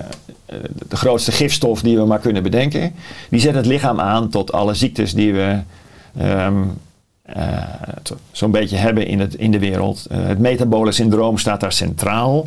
[0.89, 2.95] de grootste gifstof die we maar kunnen bedenken.
[3.29, 5.59] Die zet het lichaam aan tot alle ziektes die we
[6.17, 6.49] eh,
[8.03, 10.07] to- zo'n beetje hebben in, het, in de wereld.
[10.13, 12.47] Het metabole syndroom staat daar centraal.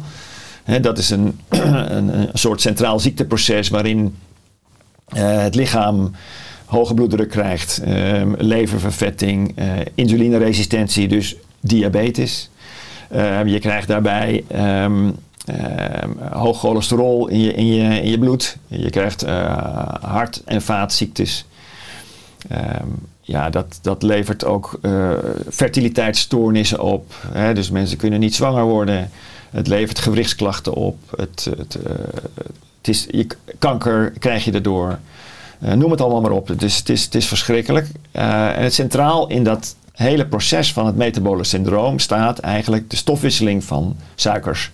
[0.82, 4.16] Dat is een, een, soort centraal ziekteproces waarin
[5.16, 6.12] het lichaam
[6.66, 9.56] hoge bloeddruk krijgt, ehm, leververvetting,
[9.96, 12.50] insulineresistentie, dus diabetes.
[13.10, 15.12] Ehm, je krijgt daarbij ehm,
[16.32, 18.58] hoog cholesterol in je, in, je, in je bloed.
[18.68, 21.46] Je krijgt eh, hart- en vaatziektes.
[23.26, 25.12] Ja, dat, dat levert ook eh,
[25.50, 27.14] fertiliteitsstoornissen op.
[27.28, 27.54] Hè?
[27.54, 29.10] Dus mensen kunnen niet zwanger worden.
[29.50, 30.98] Het levert gewrichtsklachten op.
[31.16, 31.92] Het, het, eh,
[32.78, 33.28] het is, je,
[33.60, 35.00] kanker krijg je erdoor.
[35.60, 36.52] Noem het allemaal maar op.
[36.62, 37.88] Is, het is, het is verschrikkelijk.
[38.12, 43.64] En het centraal in dat hele proces van het metabole syndroom staat eigenlijk de stofwisseling
[43.64, 44.72] van suikers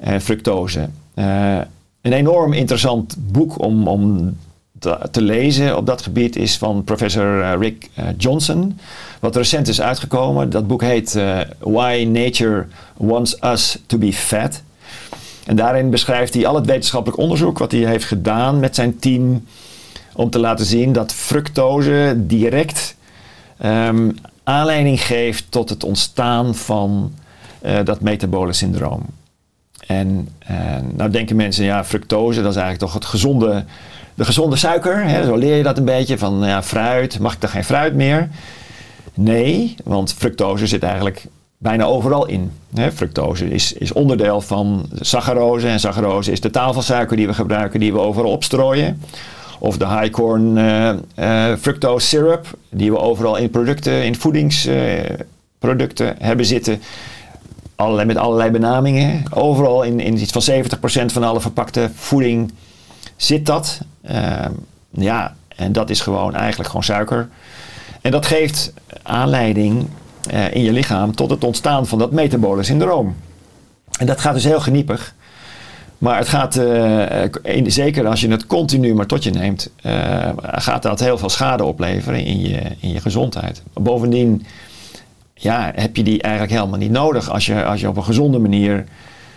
[0.00, 0.88] en fructose.
[1.14, 1.58] Eh,
[2.00, 4.36] een enorm interessant boek om, om
[5.10, 8.78] te, lezen op dat gebied is van professor eh, Rick eh, Johnson.
[9.20, 10.50] Wat recent is uitgekomen.
[10.50, 11.18] Dat boek heet
[11.58, 14.62] Why Nature Wants Us to Be Fat.
[15.46, 19.44] En daarin beschrijft hij al het wetenschappelijk onderzoek wat hij heeft gedaan met zijn team.
[20.14, 22.96] Om te laten zien dat fructose direct
[23.58, 24.10] ehm,
[24.44, 27.12] aanleiding geeft tot het ontstaan van
[27.60, 29.02] eh, dat metabole syndroom.
[29.86, 30.56] En eh,
[30.94, 33.64] nou denken mensen, ja, fructose, dat is eigenlijk toch het gezonde,
[34.14, 35.04] de gezonde suiker.
[35.04, 35.24] Hè?
[35.24, 38.28] Zo leer je dat een beetje van ja, fruit, mag ik dan geen fruit meer?
[39.14, 41.26] Nee, want fructose zit eigenlijk
[41.58, 42.52] bijna overal in.
[42.74, 42.92] Hè?
[42.92, 45.68] Fructose is, is onderdeel van saccharose.
[45.68, 49.02] En saccharose is de tafelsuiker die we gebruiken, die we overal opstrooien.
[49.58, 50.88] Of de high corn eh,
[51.50, 56.80] eh, fructose syrup, die we overal in producten, in voedingsproducten hebben zitten.
[57.76, 59.22] Allerlei, met allerlei benamingen.
[59.30, 62.52] Overal in, in iets van 70% van alle verpakte voeding
[63.16, 63.80] zit dat.
[64.02, 64.52] Ehm,
[64.90, 67.28] ja, en dat is gewoon eigenlijk gewoon suiker.
[68.00, 69.86] En dat geeft aanleiding
[70.30, 73.16] eh, in je lichaam tot het ontstaan van dat metabole syndroom.
[73.98, 75.14] En dat gaat dus heel geniepig.
[75.98, 80.82] Maar het gaat, eh, zeker als je het continu maar tot je neemt, eh, gaat
[80.82, 83.62] dat heel veel schade opleveren in je, in je gezondheid.
[83.72, 84.46] Bovendien
[85.34, 88.38] ja, heb je die eigenlijk helemaal niet nodig als je, als je op een gezonde
[88.38, 88.84] manier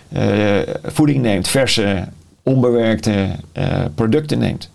[0.08, 2.08] eh, voeding neemt, verse,
[2.42, 3.26] onbewerkte
[3.94, 4.70] producten neemt.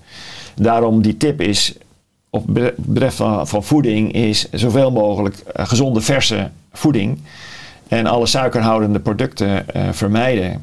[0.56, 1.74] Daarom die tip is,
[2.30, 7.20] op betreft van, van voeding, is zoveel mogelijk gezonde, verse voeding.
[7.88, 10.62] En alle suikerhoudende producten vermijden.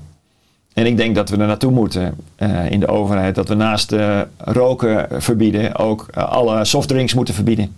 [0.74, 3.34] En ik denk dat we er naartoe moeten eh, in de overheid.
[3.34, 7.74] Dat we naast eh, roken verbieden ook eh, alle softdrinks moeten verbieden.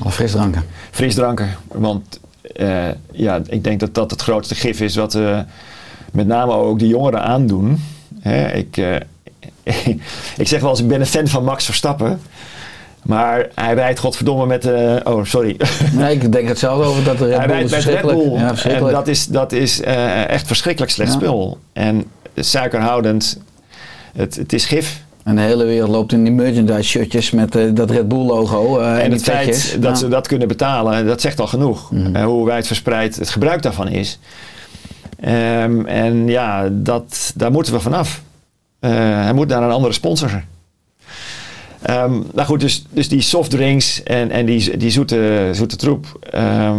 [0.00, 0.64] Alle frisdranken.
[0.90, 1.56] Frisdranken.
[1.66, 2.20] Want
[3.12, 5.44] ja, ik denk dat dat het grootste gif is wat we
[6.12, 7.82] met name ook de jongeren aandoen.
[8.20, 8.76] Hè, ik,
[10.42, 12.20] ik zeg wel eens, ik ben een fan van Max Verstappen.
[13.02, 14.64] Maar hij rijdt godverdomme met...
[14.66, 15.56] eh, oh, sorry.
[15.92, 18.02] Nee, ik denk hetzelfde over dat de Red hij Bull rijdt is met Red.
[18.02, 18.30] Bull.
[18.32, 21.18] Ja, en dat is, dat is eh, echt verschrikkelijk slecht Ja.
[21.18, 21.58] spul.
[21.72, 22.04] En
[22.36, 23.40] suikerhoudend,
[24.16, 25.02] het, het is gif.
[25.24, 28.78] En de hele wereld loopt in die merchandise shirtjes met eh, dat Red Bull logo.
[28.78, 29.72] en En het feit petjes.
[29.72, 29.94] dat Ja.
[29.94, 31.90] ze dat kunnen betalen, dat zegt al genoeg.
[31.90, 32.22] Mhm.
[32.24, 34.18] Hoe wijd verspreid het gebruik daarvan is.
[35.20, 38.22] Ehm, en ja, dat, daar moeten we vanaf.
[38.80, 40.44] Hij moet naar een andere sponsor.
[41.82, 46.18] Ehm, nou goed, dus, dus die softdrinks en, en die, die zoete, zoete troep.
[46.30, 46.78] Ehm,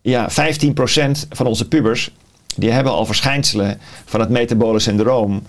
[0.00, 2.10] ja, 15% van onze pubers,
[2.56, 5.42] die hebben al verschijnselen van het metabole syndroom.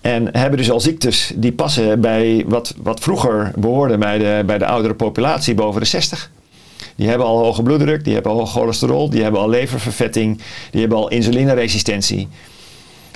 [0.00, 4.58] En hebben dus al ziektes die passen bij wat, wat vroeger behoorde bij de, bij
[4.58, 6.30] de oudere populatie boven de 60.
[6.96, 10.80] Die hebben al hoge bloeddruk, die hebben al hoog cholesterol, die hebben al leververvetting, die
[10.80, 12.28] hebben al insulineresistentie.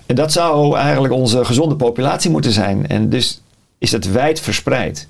[0.06, 2.86] En dat zou eigenlijk onze gezonde populatie moeten zijn.
[2.86, 3.40] En dus
[3.78, 5.08] is het wijd verspreid.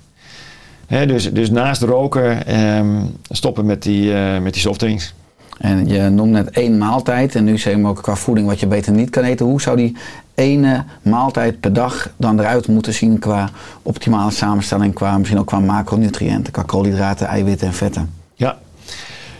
[0.87, 5.13] Dus, dus naast roken ehm, stoppen met die, eh, met die softdrinks.
[5.57, 7.35] En je noemt net één maaltijd.
[7.35, 9.45] En nu zeg je me ook qua voeding wat je beter niet kan eten.
[9.45, 9.97] Hoe zou die
[10.35, 13.49] ene maaltijd per dag dan eruit moeten zien qua
[13.81, 14.93] optimale samenstelling?
[14.93, 18.13] Qua, misschien ook qua macronutriënten, qua koolhydraten, eiwitten en vetten.
[18.33, 18.57] Ja.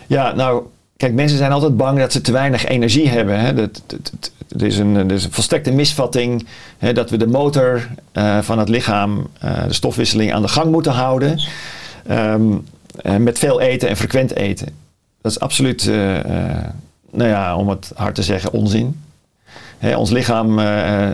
[0.06, 0.62] ja, nou,
[0.98, 3.40] kijk, mensen zijn altijd bang dat ze te weinig energie hebben.
[3.40, 3.54] Hè.
[3.54, 4.12] Dat, dat,
[4.48, 6.46] dat- is een, er is een volstrekte misvatting
[6.78, 10.72] hè, dat we de motor eh, van het lichaam, eh, de stofwisseling, aan de gang
[10.72, 11.40] moeten houden.
[12.06, 12.42] Ehm,
[13.02, 14.68] eh, met veel eten en frequent eten.
[15.20, 15.84] Dat is absoluut,
[17.10, 19.00] nou ja, om het hard te zeggen, onzin.
[19.78, 20.58] Hè, ons lichaam,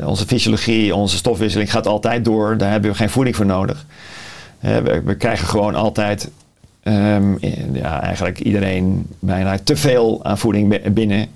[0.05, 2.57] onze fysiologie, onze stofwisseling gaat altijd door.
[2.59, 3.87] Daar hebben we geen voeding voor nodig.
[5.05, 6.31] We krijgen gewoon altijd
[6.85, 7.35] Ehm,
[7.73, 11.27] ja, eigenlijk iedereen bijna te veel aan voeding bi- binnen.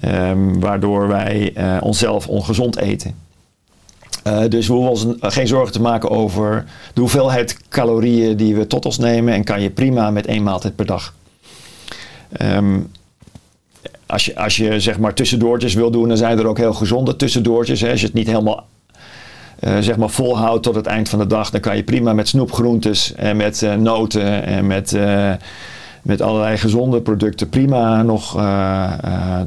[0.00, 3.14] Ehm, waardoor wij eh, onszelf ongezond eten.
[4.22, 8.66] Eh, dus we hoeven ons geen zorgen te maken over de hoeveelheid calorieën die we
[8.66, 9.34] tot ons nemen.
[9.34, 11.14] En kan je prima met één maaltijd per dag.
[12.32, 12.78] Ehm,
[14.06, 17.16] als, je, als je zeg maar tussendoortjes wil doen, dan zijn er ook heel gezonde
[17.16, 17.80] tussendoortjes.
[17.80, 17.90] Hè.
[17.90, 18.66] Als je het niet helemaal
[19.60, 22.28] eh, zeg maar volhoudt tot het eind van de dag, dan kan je prima met
[22.28, 25.32] snoepgroentes en met eh, noten en met, eh,
[26.02, 28.32] met allerlei gezonde producten prima nog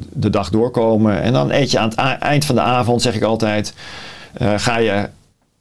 [0.10, 1.22] de dag doorkomen.
[1.22, 3.74] En dan eet je aan het eind van de avond, zeg ik altijd,
[4.56, 5.10] ga je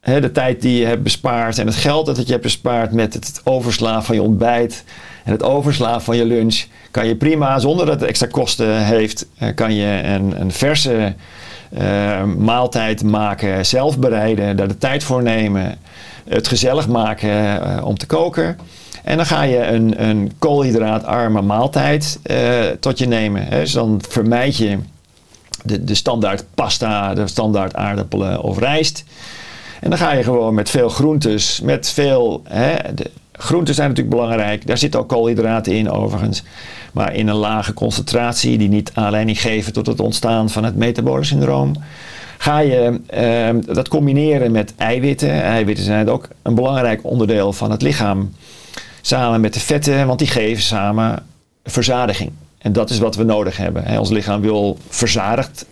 [0.01, 3.15] hè, de tijd die je hebt bespaard en het geld dat je hebt bespaard met
[3.15, 4.85] het overslaan van je ontbijt
[5.25, 9.27] en het overslaan van je lunch, kan je prima, zonder dat het extra kosten heeft,
[9.55, 11.15] kan je een, een verse
[11.75, 15.79] eh, maaltijd maken, zelf bereiden, daar de tijd voor nemen,
[16.29, 18.59] het gezellig maken eh, om te koken.
[19.05, 23.47] En dan ga je een, een koolhydraatarme maaltijd eh, tot je nemen.
[23.47, 23.61] Hè.
[23.61, 24.79] Dus dan vermijd je
[25.65, 29.05] de, de standaard pasta, de standaard aardappelen of rijst.
[29.81, 32.43] En dan ga je gewoon met veel groentes, met veel.
[32.49, 36.42] Hè, de, groenten zijn natuurlijk belangrijk, daar zitten ook koolhydraten in overigens.
[36.92, 41.25] Maar in een lage concentratie, die niet aanleiding geven tot het ontstaan van het metabole
[41.25, 41.75] syndroom.
[42.38, 45.42] Ga je ehm, dat combineren met eiwitten.
[45.42, 48.35] Eiwitten zijn ook een belangrijk onderdeel van het lichaam.
[49.01, 51.23] Samen met de vetten, want die geven samen
[51.64, 52.31] verzadiging.
[52.59, 53.99] En dat is wat we nodig hebben.
[53.99, 55.66] Ons lichaam wil verzadigd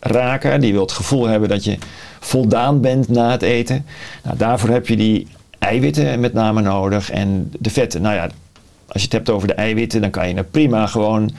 [0.00, 0.60] raken.
[0.60, 1.78] Die wil het gevoel hebben dat je
[2.20, 3.86] voldaan bent na het eten.
[4.22, 5.26] Nou, daarvoor heb je die
[5.58, 8.02] eiwitten met name nodig en de vetten.
[8.02, 8.28] Nou ja,
[8.88, 11.30] als je het hebt over de eiwitten, dan kan je er prima gewoon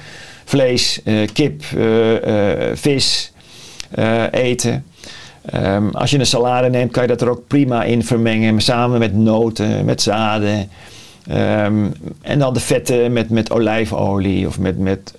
[0.46, 3.32] vlees, eh, kip, eh, eh, vis
[4.32, 4.86] eten.
[5.46, 9.00] Ehm, als je een salade neemt, kan je dat er ook prima in vermengen, samen
[9.00, 10.70] met noten, met zaden.
[11.28, 11.86] Ehm,
[12.22, 15.14] en dan de vetten met, met olijfolie of met, met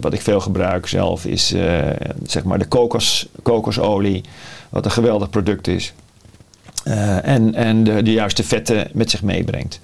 [0.00, 1.54] wat ik veel gebruik zelf is
[2.22, 4.24] zeg maar de kokos, kokosolie,
[4.68, 5.92] wat een geweldig product is.
[6.86, 9.80] Eh, en en de, juiste vetten met zich meebrengt.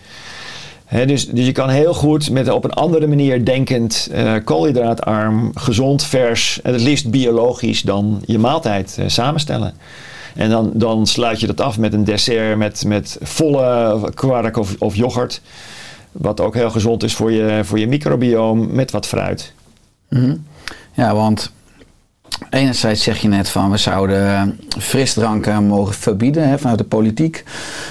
[1.06, 6.04] Dus, dus je kan heel goed met op een andere manier denkend, eh, koolhydraatarm, gezond,
[6.04, 9.74] vers en het liefst biologisch dan je maaltijd eh, samenstellen.
[10.34, 14.74] En dan, dan sluit je dat af met een dessert met, met volle kwark of,
[14.78, 15.40] of yoghurt.
[16.12, 19.52] Wat ook heel gezond is voor je, voor je microbioom met wat fruit.
[20.08, 20.36] Mhm.
[20.92, 21.52] Ja, want
[22.50, 27.44] Enerzijds zeg je net van we zouden frisdranken mogen verbieden hè, vanuit de politiek.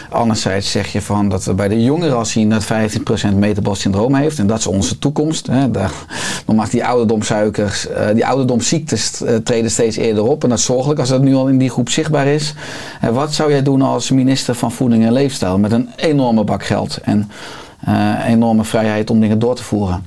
[0.10, 2.68] Anderzijds zeg je van dat we bij de jongeren al zien dat 15%
[3.36, 4.40] metabol syndroom heeft.
[4.40, 5.48] En dat is onze toekomst.
[5.48, 5.72] Hè.
[5.72, 5.92] Daar,
[6.72, 10.44] die ouderdomsuikers, uh, die ouderdomsziektes uh, treden steeds eerder op.
[10.44, 12.54] En dat is zorgelijk als dat nu al in die groep zichtbaar is.
[13.02, 16.64] En wat zou jij doen als minister van Voeding en Leefstijl met een enorme bak
[16.64, 17.32] geld en
[17.90, 20.06] uh, enorme vrijheid om dingen door te voeren?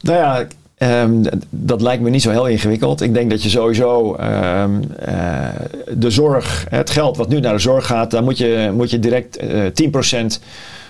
[0.00, 0.46] Nou ja,
[0.84, 3.00] Um, dat lijkt me niet zo heel ingewikkeld.
[3.00, 5.48] Ik denk dat je sowieso um, uh,
[5.88, 8.98] de zorg, het geld wat nu naar de zorg gaat, daar moet je, moet je
[8.98, 9.64] direct uh,
[10.22, 10.26] 10%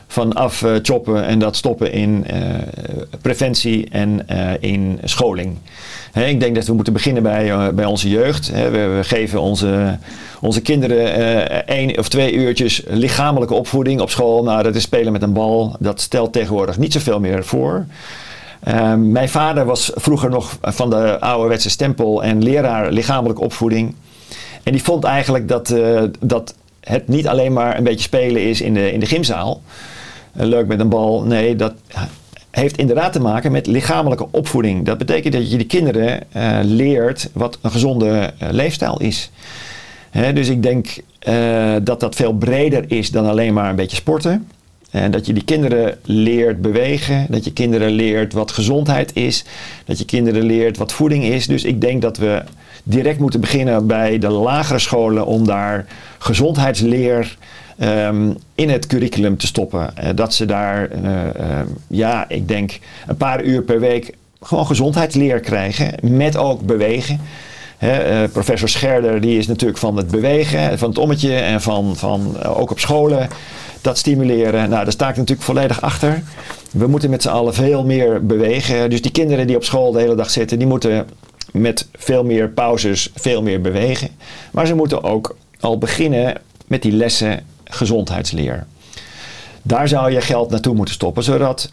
[0.06, 2.38] van af uh, choppen en dat stoppen in uh,
[3.22, 4.26] preventie en
[4.60, 5.56] in scholing.
[6.14, 8.50] Ik denk dat we moeten beginnen bij, bij onze jeugd.
[8.50, 9.98] We, geven onze,
[10.40, 14.42] onze kinderen één of twee uurtjes lichamelijke opvoeding op school.
[14.42, 15.76] Nou, dat is spelen met een bal.
[15.78, 17.86] Dat stelt tegenwoordig niet zoveel meer voor.
[18.68, 23.94] Um, mijn vader was vroeger nog van de ouderwetse stempel en leraar lichamelijke opvoeding.
[24.62, 28.60] En die vond eigenlijk dat, uh, dat het niet alleen maar een beetje spelen is
[28.60, 29.62] in de, in de gymzaal.
[30.32, 31.22] Leuk met een bal.
[31.22, 31.72] Nee, dat
[32.50, 34.84] heeft inderdaad te maken met lichamelijke opvoeding.
[34.84, 39.30] Dat betekent dat je de kinderen uh, leert wat een gezonde leefstijl is.
[40.34, 40.96] Dus ik denk
[41.82, 44.48] dat dat veel breder is dan alleen maar een beetje sporten.
[44.94, 49.44] En dat je die kinderen leert bewegen, dat je kinderen leert wat gezondheid is,
[49.84, 51.46] dat je kinderen leert wat voeding is.
[51.46, 52.42] Dus ik denk dat we
[52.82, 55.86] direct moeten beginnen bij de lagere scholen om daar
[56.18, 57.36] gezondheidsleer
[57.82, 59.94] um, in het curriculum te stoppen.
[59.98, 64.66] Uh, dat ze daar, uh, uh, ja, ik denk een paar uur per week gewoon
[64.66, 67.20] gezondheidsleer krijgen, met ook bewegen.
[67.84, 72.42] He, professor Scherder die is natuurlijk van het bewegen, van het ommetje en van, van
[72.44, 73.28] ook op scholen
[73.80, 74.68] dat stimuleren.
[74.70, 76.22] Nou, daar sta ik natuurlijk volledig achter.
[76.70, 78.90] We moeten met z'n allen veel meer bewegen.
[78.90, 81.06] Dus die kinderen die op school de hele dag zitten, die moeten
[81.52, 84.08] met veel meer pauzes veel meer bewegen.
[84.50, 86.34] Maar ze moeten ook al beginnen
[86.66, 88.66] met die lessen gezondheidsleer.
[89.62, 91.72] Daar zou je geld naartoe moeten stoppen, zodat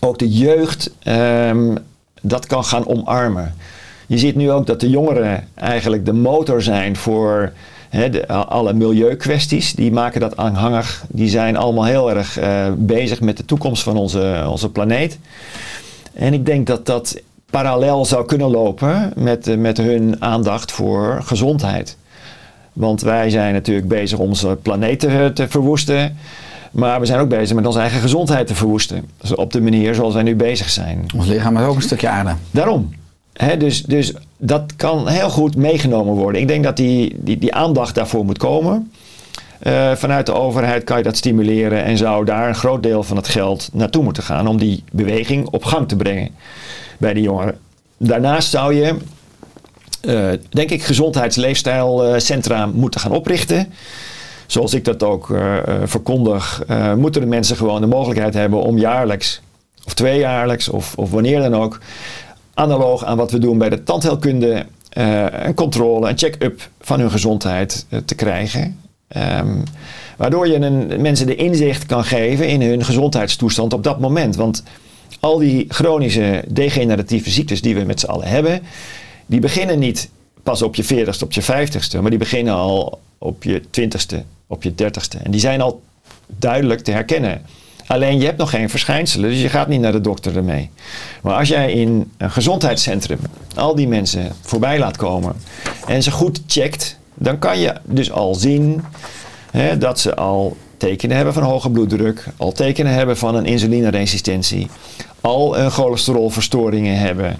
[0.00, 1.78] ook de jeugd um,
[2.22, 3.54] dat kan gaan omarmen.
[4.10, 7.52] Je ziet nu ook dat de jongeren eigenlijk de motor zijn voor
[7.90, 11.04] de, alle milieukwesties, die maken dat aanhangig.
[11.08, 15.18] Die zijn allemaal heel erg uh, bezig met de toekomst van onze, onze planeet.
[16.12, 17.20] En ik denk dat dat
[17.50, 21.96] parallel zou kunnen lopen met, met hun aandacht voor gezondheid.
[22.72, 26.16] Want wij zijn natuurlijk bezig om onze planeet te, te verwoesten.
[26.70, 29.04] Maar we zijn ook bezig met onze eigen gezondheid te verwoesten.
[29.20, 31.06] Dus op de manier zoals wij nu bezig zijn.
[31.16, 32.34] Ons lichaam is ook een stukje aarde.
[32.50, 32.98] Daarom.
[33.58, 36.40] Dus, dus dat kan heel goed meegenomen worden.
[36.40, 38.92] Ik denk dat die, die, die aandacht daarvoor moet komen.
[39.62, 43.16] Uh, vanuit de overheid kan je dat stimuleren en zou daar een groot deel van
[43.16, 46.30] het geld naartoe moeten gaan om die beweging op gang te brengen
[46.98, 47.58] bij de jongeren.
[47.96, 48.96] Daarnaast zou je,
[50.02, 53.72] uh, denk ik, gezondheidsleefstijlcentra moeten gaan oprichten.
[54.46, 56.62] Zoals ik dat ook uh, verkondig,
[56.96, 59.40] moeten de mensen gewoon de mogelijkheid hebben om jaarlijks
[59.84, 61.78] of tweejaarlijks of, of wanneer dan ook
[62.54, 64.66] analoog aan wat we doen bij de tandheelkunde,
[64.98, 68.80] uh, een controle, een check-up van hun gezondheid uh, te krijgen.
[69.16, 69.62] Um,
[70.16, 74.36] waardoor je een, mensen de inzicht kan geven in hun gezondheidstoestand op dat moment.
[74.36, 74.62] Want
[75.20, 78.62] al die chronische degeneratieve ziektes die we met z'n allen hebben,
[79.26, 80.10] die beginnen niet
[80.42, 84.62] pas op je 40ste, op je 50ste, maar die beginnen al op je 20ste, op
[84.62, 85.22] je 30ste.
[85.22, 85.82] En die zijn al
[86.26, 87.42] duidelijk te herkennen.
[87.90, 90.70] Alleen je hebt nog geen verschijnselen, dus je gaat niet naar de dokter ermee.
[91.22, 93.18] Maar als jij in een gezondheidscentrum
[93.54, 95.34] al die mensen voorbij laat komen
[95.86, 98.84] en ze goed checkt, dan kan je dus al zien
[99.50, 104.68] hè, dat ze al tekenen hebben van hoge bloeddruk, al tekenen hebben van een insulineresistentie,
[105.20, 107.36] al een cholesterolverstoringen hebben,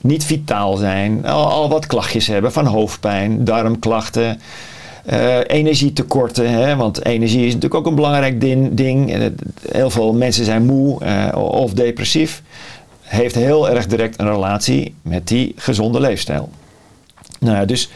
[0.00, 4.40] niet vitaal zijn, al, al wat klachtjes hebben van hoofdpijn, darmklachten
[5.06, 8.40] uh, energietekorten, hè, want energie is natuurlijk ook een belangrijk
[8.76, 9.32] ding.
[9.70, 12.42] Heel veel mensen zijn moe uh, of depressief.
[13.02, 16.48] Heeft heel erg direct een relatie met die gezonde leefstijl.
[17.40, 17.90] Nou ja, dus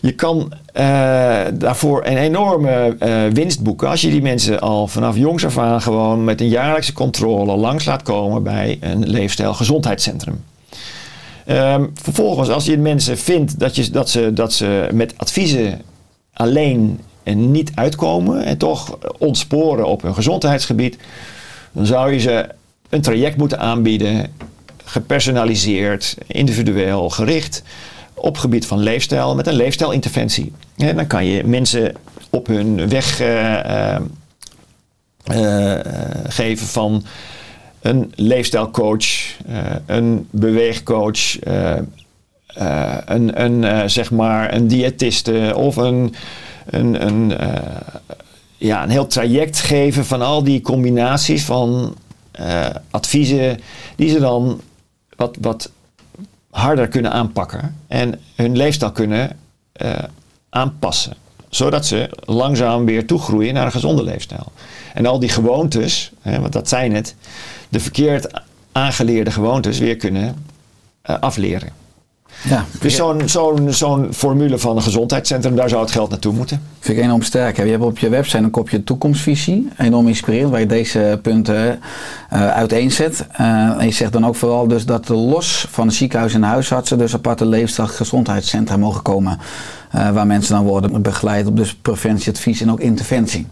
[0.00, 2.96] je kan uh, daarvoor een enorme
[3.32, 6.92] winst boeken als je die mensen al vanaf jongs af aan gewoon met een jaarlijkse
[6.92, 10.44] controle langs laat komen bij een leefstijl gezondheidscentrum.
[11.50, 15.80] Um, vervolgens, als je mensen vindt dat, je, dat, ze, dat ze met adviezen
[16.38, 20.96] alleen en niet uitkomen en toch ontsporen op hun gezondheidsgebied,
[21.72, 22.48] dan zou je ze
[22.88, 24.32] een traject moeten aanbieden,
[24.84, 27.62] gepersonaliseerd, individueel gericht
[28.14, 30.52] op gebied van leefstijl met een leefstijlinterventie.
[30.76, 31.94] En dan kan je mensen
[32.30, 33.96] op hun weg uh,
[35.32, 35.78] uh,
[36.28, 37.04] geven van
[37.80, 39.06] een leefstijlcoach,
[39.86, 41.38] een beweegcoach,
[42.54, 46.14] eh, een, eh, zeg maar een diëtiste of een,
[46.66, 47.62] een, een, eh,
[48.56, 51.96] ja, een heel traject geven van al die combinaties van
[52.90, 53.60] adviezen
[53.96, 54.60] die ze dan
[55.16, 55.70] wat, wat
[56.50, 59.36] harder kunnen aanpakken en hun leefstijl kunnen
[60.48, 61.14] aanpassen.
[61.48, 64.52] Zodat ze langzaam weer toegroeien naar een gezonde leefstijl.
[64.94, 67.14] En al die gewoontes, hè, want dat zijn het,
[67.68, 68.42] de verkeerd
[68.72, 70.44] aangeleerde gewoontes weer kunnen
[71.02, 71.72] afleren.
[72.42, 76.62] Ja, Dus zo'n zo'n zo'n formule van een gezondheidscentrum, daar zou het geld naartoe moeten.
[76.80, 77.56] Vind ik enorm sterk.
[77.56, 77.62] hè.
[77.62, 79.68] Je hebt op je website een kopje toekomstvisie.
[79.76, 81.80] Enorm inspirerend, waar je deze punten
[82.28, 83.26] eh uiteenzet.
[83.32, 83.46] Eh,
[83.78, 86.98] en je zegt dan ook vooral dus dat los van het ziekenhuis en de huisartsen...
[86.98, 89.38] dus aparte leefstijl gezondheidscentra mogen komen.
[89.90, 93.46] eh, waar mensen dan worden begeleid op dus preventie, advies en ook interventie.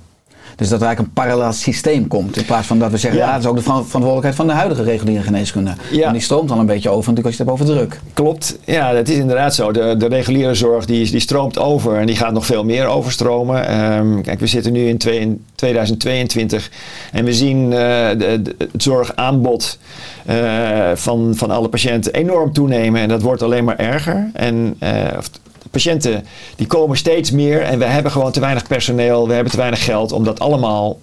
[0.57, 2.37] Dus dat er eigenlijk een parallel systeem komt.
[2.37, 3.33] In plaats van dat we zeggen, ja, Ja.
[3.33, 5.73] dat is ook de verant- verantwoordelijkheid van de huidige reguliere geneeskunde.
[5.91, 6.07] Ja.
[6.07, 8.01] En die stroomt al een beetje over natuurlijk als je het hebt over druk.
[8.15, 9.73] Klopt, ja, het is inderdaad zo.
[9.73, 13.69] De, de reguliere zorg die, die stroomt over en die gaat nog veel meer overstromen.
[13.69, 16.71] Ehm, kijk, we zitten nu in, twee- in 2022
[17.13, 17.79] en we zien eh,
[18.19, 19.79] de, de- het zorgaanbod
[20.27, 24.31] eh, van, van alle patiënten enorm toenemen en dat wordt alleen maar erger.
[24.33, 24.77] En
[25.19, 25.39] of de
[25.71, 26.25] patiënten
[26.57, 29.85] die komen steeds meer en we hebben gewoon te weinig personeel, we hebben te weinig
[29.85, 30.99] geld om dat allemaal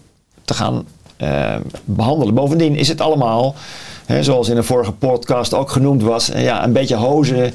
[0.46, 0.86] te gaan
[1.18, 1.56] eh,
[1.86, 2.34] behandelen.
[2.34, 3.56] Bovendien is het allemaal,
[4.06, 7.54] hè, zoals in een vorige podcast ook genoemd was, eh, ja, een beetje hozen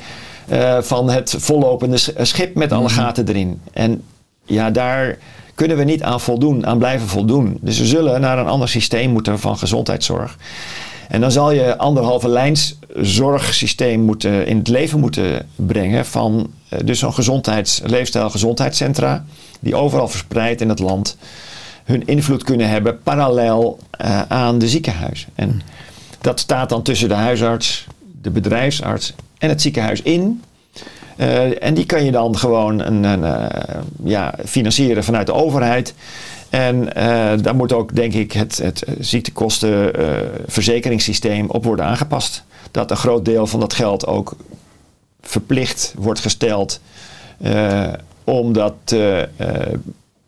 [0.49, 3.61] eh, van het vollopende sch- schip met alle gaten erin.
[3.73, 4.03] En
[4.45, 5.19] ja, daar
[5.55, 7.59] kunnen we niet aan voldoen, aan blijven voldoen.
[7.61, 10.37] Dus we zullen naar een ander systeem moeten van gezondheidszorg.
[11.09, 16.79] En dan zal je anderhalve lijns zorgsysteem moeten, in het leven moeten brengen van eh,
[16.85, 19.25] dus zo'n gezondheids, leefstijl gezondheidscentra
[19.61, 21.17] die overal verspreid in het land
[21.85, 25.29] hun invloed kunnen hebben parallel eh, aan de ziekenhuizen.
[25.35, 25.63] En
[26.21, 27.87] dat staat dan tussen de huisarts,
[28.23, 30.43] de bedrijfsarts en het ziekenhuis in.
[31.17, 33.43] Eh, en die kan je dan gewoon een, een,
[34.05, 35.95] ja, financieren vanuit de overheid.
[36.51, 42.45] En eh, daar moet ook, denk ik, het, het ziektekostenverzekeringssysteem op worden aangepast.
[42.71, 44.37] Dat een groot deel van dat geld ook
[45.21, 46.81] verplicht wordt gesteld
[47.39, 47.93] eh,
[48.25, 49.23] om dat eh,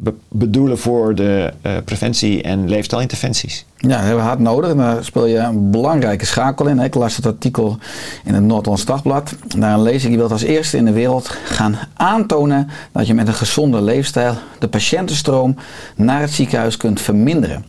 [0.02, 3.64] be- bedoelen voor de eh, preventie en leefstijlinterventies.
[3.76, 4.70] Ja, dat hebben we hard nodig.
[4.70, 6.78] En daar speel je een belangrijke schakel in.
[6.78, 7.78] Ik las het artikel
[8.24, 9.34] in het Noord-Hollands Dagblad.
[9.56, 13.28] Daarin lees ik, je wilt als eerste in de wereld gaan aantonen dat je met
[13.28, 15.56] een gezonde leefstijl de patiëntenstroom
[15.96, 17.64] naar het ziekenhuis kunt verminderen.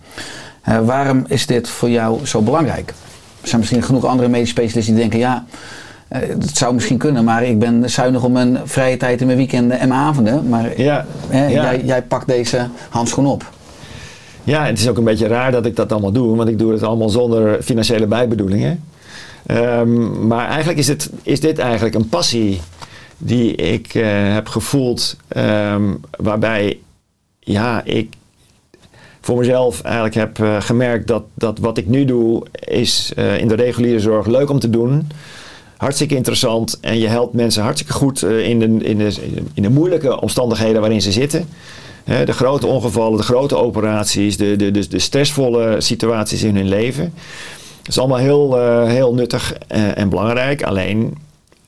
[0.61, 2.93] Eh, waarom is dit voor jou zo belangrijk?
[3.41, 5.45] Er zijn misschien genoeg andere medische specialisten die denken, ja,
[6.19, 9.79] het zou misschien kunnen, maar ik ben zuinig op mijn vrije tijd in mijn weekenden
[9.79, 10.49] en mijn avonden.
[10.49, 11.61] Maar Ja, hè, ja.
[11.61, 13.49] Jij, jij pakt deze handschoen op.
[14.43, 16.71] Ja, het is ook een beetje raar dat ik dat allemaal doe, want ik doe
[16.71, 18.83] het allemaal zonder financiële bijbedoelingen.
[19.45, 22.61] Ehm, maar eigenlijk is, het, is dit eigenlijk een passie
[23.17, 25.83] die ik eh, heb gevoeld, ehm,
[26.17, 26.79] waarbij
[27.39, 28.13] ja, ik
[29.21, 33.47] voor mezelf eigenlijk heb eh, gemerkt dat, dat wat ik nu doe is eh, in
[33.47, 35.07] de reguliere zorg leuk om te doen.
[35.81, 39.13] Hartstikke interessant en je helpt mensen hartstikke goed eh, in, de, in, de,
[39.53, 41.47] in de moeilijke omstandigheden waarin ze zitten.
[42.03, 47.13] De grote ongevallen, de grote operaties, de, de, de, de stressvolle situaties in hun leven.
[47.77, 50.63] Dat is allemaal heel, eh, heel nuttig eh, en belangrijk.
[50.63, 51.17] Alleen,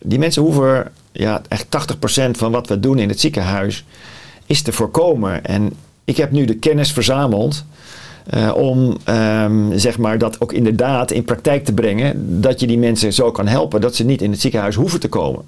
[0.01, 1.66] die mensen hoeven, ja, echt
[2.28, 3.86] 80% van wat we doen in het ziekenhuis
[4.45, 5.45] is te voorkomen.
[5.45, 7.66] En ik heb nu de kennis verzameld
[8.26, 12.42] eh, om ehm, zeg maar dat ook inderdaad in praktijk te brengen.
[12.42, 15.10] Dat je die mensen zo kan helpen dat ze niet in het ziekenhuis hoeven te
[15.10, 15.44] komen.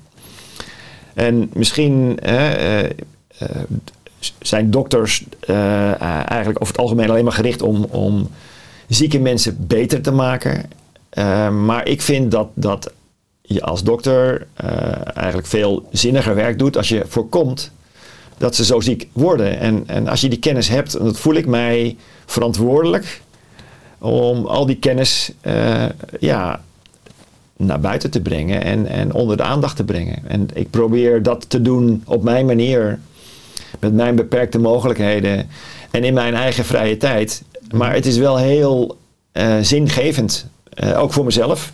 [1.14, 2.90] En misschien eh, eh,
[4.40, 5.24] zijn dokters
[6.28, 8.30] eigenlijk over het algemeen alleen maar gericht om, om
[8.88, 10.70] zieke mensen beter te maken.
[11.66, 12.92] Maar ik vind dat, dat
[13.42, 14.48] je als dokter
[15.14, 17.72] eigenlijk veel zinniger werk doet als je voorkomt
[18.38, 19.60] dat ze zo ziek worden.
[19.60, 23.22] En, en als je die kennis hebt, dan voel ik mij verantwoordelijk
[24.00, 25.86] om al die kennis eh,
[26.20, 26.62] ja,
[27.58, 30.24] naar buiten te brengen en, en onder de aandacht te brengen.
[30.28, 33.00] En ik probeer dat te doen op mijn manier,
[33.80, 35.50] met mijn beperkte mogelijkheden
[35.92, 37.44] en in mijn eigen vrije tijd.
[37.72, 38.98] Maar het is wel heel
[39.32, 41.74] eh, zingevend, eh, ook voor mezelf.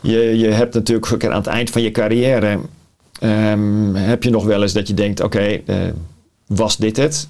[0.00, 2.58] Je, je hebt natuurlijk aan het eind van je carrière,
[3.18, 5.76] ehm, heb je nog wel eens dat je denkt, oké, eh,
[6.46, 7.28] was dit het?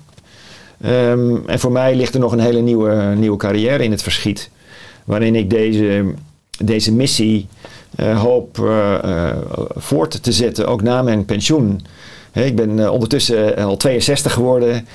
[0.81, 4.51] Ehm, en voor mij ligt er nog een hele nieuwe, nieuwe carrière in het verschiet.
[5.05, 6.15] Waarin ik deze,
[6.65, 7.47] deze missie
[7.97, 9.37] eh, hoop eh,
[9.77, 11.81] voort te zetten, ook na mijn pensioen.
[12.33, 14.87] Ik ben ondertussen al 62 geworden.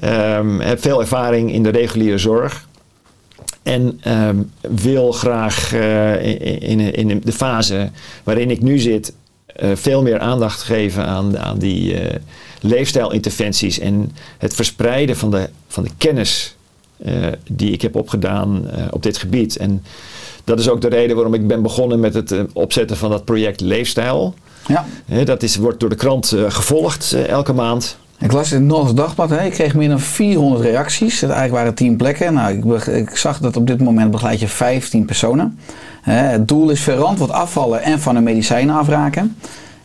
[0.00, 2.68] ehm, heb veel ervaring in de reguliere zorg.
[3.62, 4.00] En
[4.60, 7.90] wil graag in, in, de fase
[8.24, 9.12] waarin ik nu zit,
[9.74, 12.18] veel meer aandacht geven aan, aan die eh,
[12.60, 16.56] leefstijlinterventies en het verspreiden van de, van de kennis
[16.96, 19.56] eh, die ik heb opgedaan eh, op dit gebied.
[19.56, 19.82] En
[20.44, 23.24] dat is ook de reden waarom ik ben begonnen met het eh, opzetten van dat
[23.24, 24.34] project Leefstijl.
[24.66, 24.84] Ja.
[25.24, 27.96] Dat is, wordt door de krant eh, gevolgd eh, elke maand.
[28.18, 29.44] Ik las in het Dagblad, hè.
[29.44, 31.22] ik kreeg meer dan 400 reacties.
[31.22, 32.34] Eigenlijk waren 10 plekken.
[32.34, 35.58] Nou, ik, ik zag dat op dit moment begeleid je 15 personen.
[36.02, 39.36] Hè, het doel is verantwoord afvallen en van de medicijnen afraken.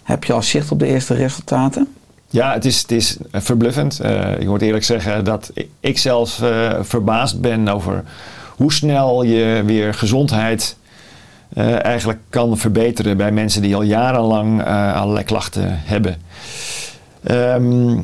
[0.04, 1.88] Heb je al zicht op de eerste resultaten?
[2.30, 4.00] Ja, het is, het is eh, verbluffend.
[4.00, 8.04] Eh, ik moet eerlijk zeggen dat ik- zelf eh, verbaasd ben over
[8.56, 10.76] hoe snel je weer gezondheid
[11.82, 14.64] eigenlijk kan verbeteren bij mensen die al jarenlang
[14.94, 16.16] allerlei klachten hebben.
[17.24, 17.98] Ehm,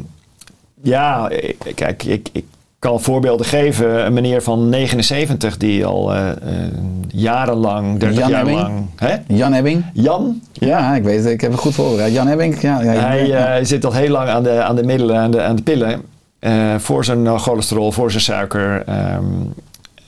[0.82, 2.45] ja, ik- kijk, ik, ik
[2.80, 4.05] kan voorbeelden geven.
[4.05, 6.36] Een meneer van 79 die al eh, eh,
[7.07, 8.59] jarenlang, 30 Jan jaar Ebbing?
[8.59, 8.86] lang...
[8.95, 9.15] Hè?
[9.28, 9.84] Jan Ebbing?
[9.93, 10.41] Jan?
[10.53, 11.34] Ja, ik weet het.
[11.34, 12.13] Ik heb het goed voorbereid.
[12.13, 12.61] Jan Ebbing?
[12.61, 13.55] Ja, ja, Hij ja.
[13.57, 16.01] eh, zit al heel lang aan de, aan de middelen, aan de, aan de pillen.
[16.39, 19.23] eh, voor zijn eh, cholesterol, voor zijn suiker ehm,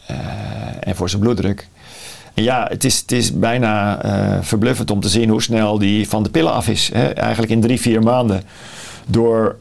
[0.07, 0.15] eh,
[0.79, 1.67] en voor zijn bloeddruk.
[2.33, 6.09] En ja, het is, het is bijna eh, verbluffend om te zien hoe snel die
[6.09, 6.89] van de pillen af is.
[6.93, 7.05] Hè?
[7.07, 8.41] Eigenlijk in drie, vier maanden.
[9.07, 9.55] Door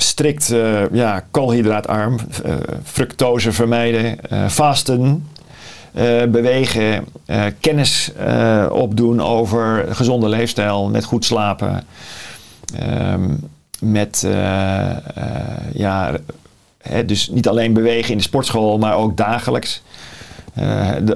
[0.00, 5.28] strikt eh, ja, koolhydraatarm, eh, fructose vermijden, eh, vasten,
[6.28, 7.04] bewegen,
[7.60, 8.12] kennis
[8.70, 11.84] opdoen over gezonde leefstijl, met goed slapen,
[12.74, 13.34] ehm,
[13.80, 14.26] met
[15.72, 16.16] ja,
[16.78, 19.82] hè, dus niet alleen bewegen in de sportschool, maar ook dagelijks.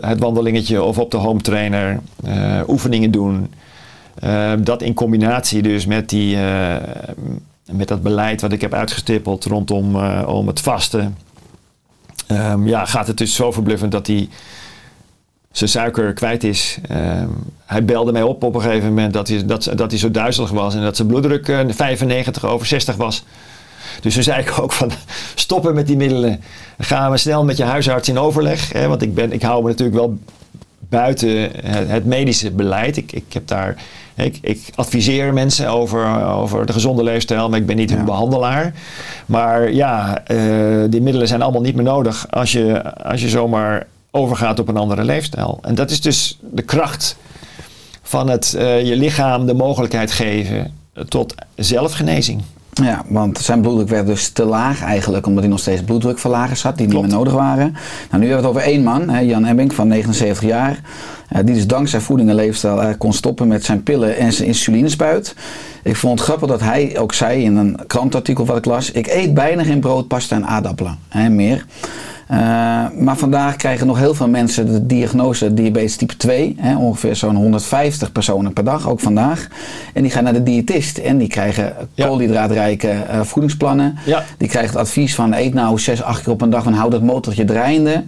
[0.00, 2.00] Het wandelingetje of op de home trainer,
[2.66, 3.48] oefeningen doen.
[4.14, 6.36] Eh, dat in combinatie dus met, die,
[7.72, 11.16] met dat beleid wat ik heb uitgestippeld rondom eh, om het vasten.
[12.26, 14.28] Ehm, ja, gaat het dus zo verbluffend dat hij
[15.52, 16.78] zijn suiker kwijt is.
[16.88, 17.28] Ehm,
[17.64, 20.50] hij belde mij op op een gegeven moment dat hij, dat, dat hij zo duizelig
[20.50, 23.24] was en dat zijn bloeddruk eh, 95 over 60 was.
[24.00, 24.90] Dus toen zei ik ook van
[25.34, 26.40] stoppen met die middelen.
[26.78, 28.72] Ga maar snel met je huisarts in overleg.
[28.72, 30.18] Hè, want ik, ben, ik hou me natuurlijk wel
[30.96, 32.96] buiten het, medische beleid.
[32.96, 33.82] Ik, ik, heb daar,
[34.14, 38.74] ik, ik adviseer mensen over, over de gezonde leefstijl, maar ik ben niet hun behandelaar.
[39.26, 40.36] Maar ja, eh,
[40.88, 44.76] die middelen zijn allemaal niet meer nodig als je, als je zomaar overgaat op een
[44.76, 45.58] andere leefstijl.
[45.62, 47.16] En dat is dus de kracht
[48.02, 50.72] van het eh, je lichaam de mogelijkheid geven
[51.08, 52.42] tot zelfgenezing.
[52.82, 56.76] Ja, want zijn bloeddruk werd dus te laag eigenlijk, omdat hij nog steeds bloeddrukverlagers had
[56.76, 57.02] die Klopt.
[57.02, 57.72] niet meer nodig waren.
[58.10, 60.80] Nou, nu hebben we het over één man, hè, Jan Ebbing van 79 jaar,
[61.28, 65.34] eh, die dus dankzij voeding en leefstijl kon stoppen met zijn pillen en zijn insulinespuit.
[65.82, 69.06] Ik vond het grappig dat hij ook zei in een krantartikel wat ik las, ik
[69.06, 71.64] eet bijna geen brood, pasta en aardappelen, hè, meer.
[72.28, 72.38] Eh,
[72.98, 76.56] maar vandaag krijgen nog heel veel mensen de diagnose diabetes type 2.
[76.58, 79.48] Hè, ongeveer zo'n 150 personen per dag, ook vandaag.
[79.94, 82.06] En die gaan naar de diëtist en die krijgen Ja.
[82.06, 83.98] koolhydraatrijke eh, voedingsplannen.
[84.04, 84.22] Ja.
[84.38, 86.90] Die krijgt het advies van eet nou 6, 8 keer op een dag en hou
[86.90, 88.02] dat motortje draaiende.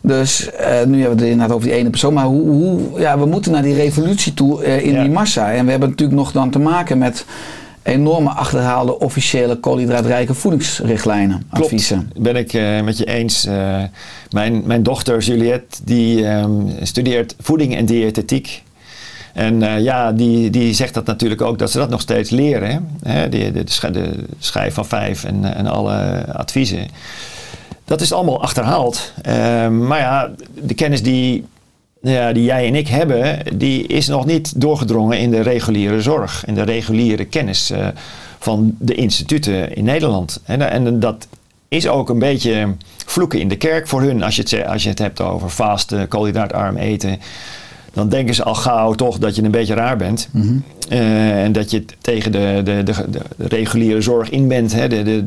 [0.00, 2.12] Dus eh, nu hebben we het inderdaad over die ene persoon.
[2.14, 5.52] Maar hoe, hoe, ja, we moeten naar die revolutie toe in die massa.
[5.52, 7.24] En we hebben natuurlijk nog dan te maken met
[7.84, 12.10] enorme achterhaalde officiële koolhydraatrijke voedingsrichtlijnen, Klopt, adviezen.
[12.18, 13.46] ben ik eh, met je eens.
[13.46, 13.82] Eh,
[14.30, 18.62] mijn, mijn dochter Juliette, die ehm, studeert voeding en diëtetiek.
[19.32, 22.70] En eh, ja, die, die zegt dat natuurlijk ook, dat ze dat nog steeds leren.
[22.70, 23.12] Hè?
[23.12, 26.88] Hè, de, de, de, de schijf van vijf en, en alle adviezen.
[27.84, 29.12] Dat is allemaal achterhaald.
[29.22, 31.44] Ehm, maar ja, de kennis die,
[32.12, 36.44] ja, die jij en ik hebben, die is nog niet doorgedrongen in de reguliere zorg.
[36.46, 37.86] In de reguliere kennis eh,
[38.38, 40.40] van de instituten in Nederland.
[40.44, 41.26] En, en dat
[41.68, 42.74] is ook een beetje
[43.06, 44.22] vloeken in de kerk voor hun.
[44.22, 47.18] Als je het, als je het hebt over vasten, koolhydraatarm eten.
[47.92, 50.28] Dan denken ze al gauw toch dat je een beetje raar bent.
[50.88, 52.94] Eh, en dat je tegen de, de, de,
[53.36, 54.72] de reguliere zorg in bent.
[54.72, 55.26] Hè, de, de,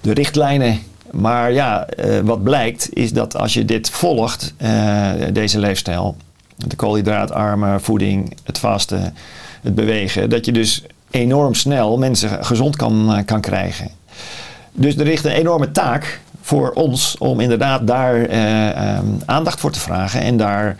[0.00, 0.78] de richtlijnen.
[1.10, 6.16] Maar ja, eh, wat blijkt is dat als je dit volgt, eh, deze leefstijl,
[6.56, 9.14] de koolhydraatarme voeding, het vasten,
[9.62, 13.90] het bewegen, dat je dus enorm snel mensen gezond kan, eh, kan krijgen.
[14.72, 18.28] Dus er ligt een enorme taak voor ons om inderdaad daar
[19.24, 20.76] aandacht voor te vragen en daar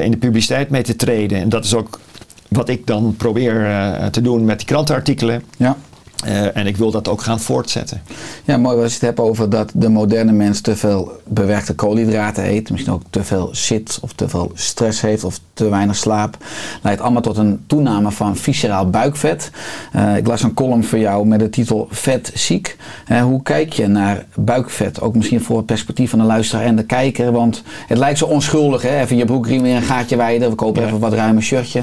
[0.00, 1.40] in de publiciteit mee te treden.
[1.40, 2.00] En dat is ook
[2.48, 3.68] wat ik dan probeer
[4.10, 5.42] te doen met die krantenartikelen.
[5.56, 5.76] Ja.
[6.24, 8.02] Eh, en ik wil dat ook gaan voortzetten.
[8.44, 12.44] Ja, mooi als je het hebt over dat de moderne mens te veel bewerkte koolhydraten
[12.48, 12.70] eet.
[12.70, 16.36] Misschien ook te veel zit of te veel stress heeft of te weinig slaap.
[16.82, 19.50] Leidt allemaal tot een toename van visceraal buikvet.
[19.92, 22.76] Eh, ik las een column voor jou met de titel Vet ziek.
[23.06, 25.00] Eh, hoe kijk je naar buikvet?
[25.00, 27.32] Ook misschien voor het perspectief van de luisteraar en de kijker.
[27.32, 28.82] Want het lijkt zo onschuldig.
[28.82, 29.00] Hè?
[29.00, 30.48] Even je broekriem weer een gaatje wijden.
[30.50, 30.86] We kopen Ja.
[30.88, 31.82] even wat ruimer shirtje.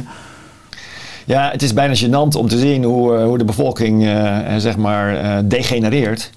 [1.28, 4.62] Ja, het is bijna gênant om te zien hoe, eh, hoe de bevolking eh, eh,
[4.62, 6.30] zeg maar degenereert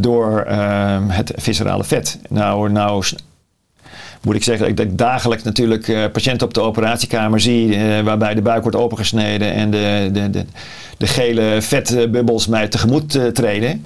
[0.00, 0.44] door
[1.08, 2.18] het viscerale vet.
[2.28, 3.04] Nou, nou
[4.22, 8.62] moet ik zeggen dat ik dagelijks natuurlijk patiënten op de operatiekamer zie waarbij de buik
[8.62, 10.44] wordt opengesneden en de, de, de,
[10.96, 13.84] de gele vetbubbels mij tegemoet treden.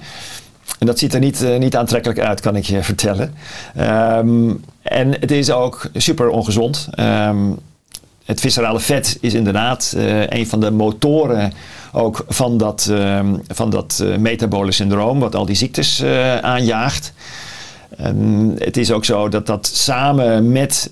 [0.79, 3.33] En dat ziet er niet, niet aantrekkelijk uit, kan ik je vertellen.
[3.75, 6.87] Ehm, en het is ook super ongezond.
[6.91, 7.37] Ehm,
[8.31, 11.53] het viscerale vet is inderdaad eh, een van de motoren
[11.91, 17.13] ook van dat, ehm, van dat eh, metabole syndroom, wat al die ziektes eh, aanjaagt.
[18.57, 20.91] Het is ook zo dat dat samen met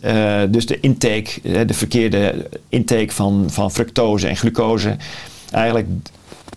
[0.49, 4.95] dus de intake, de verkeerde intake van, van fructose en glucose,
[5.51, 5.87] eigenlijk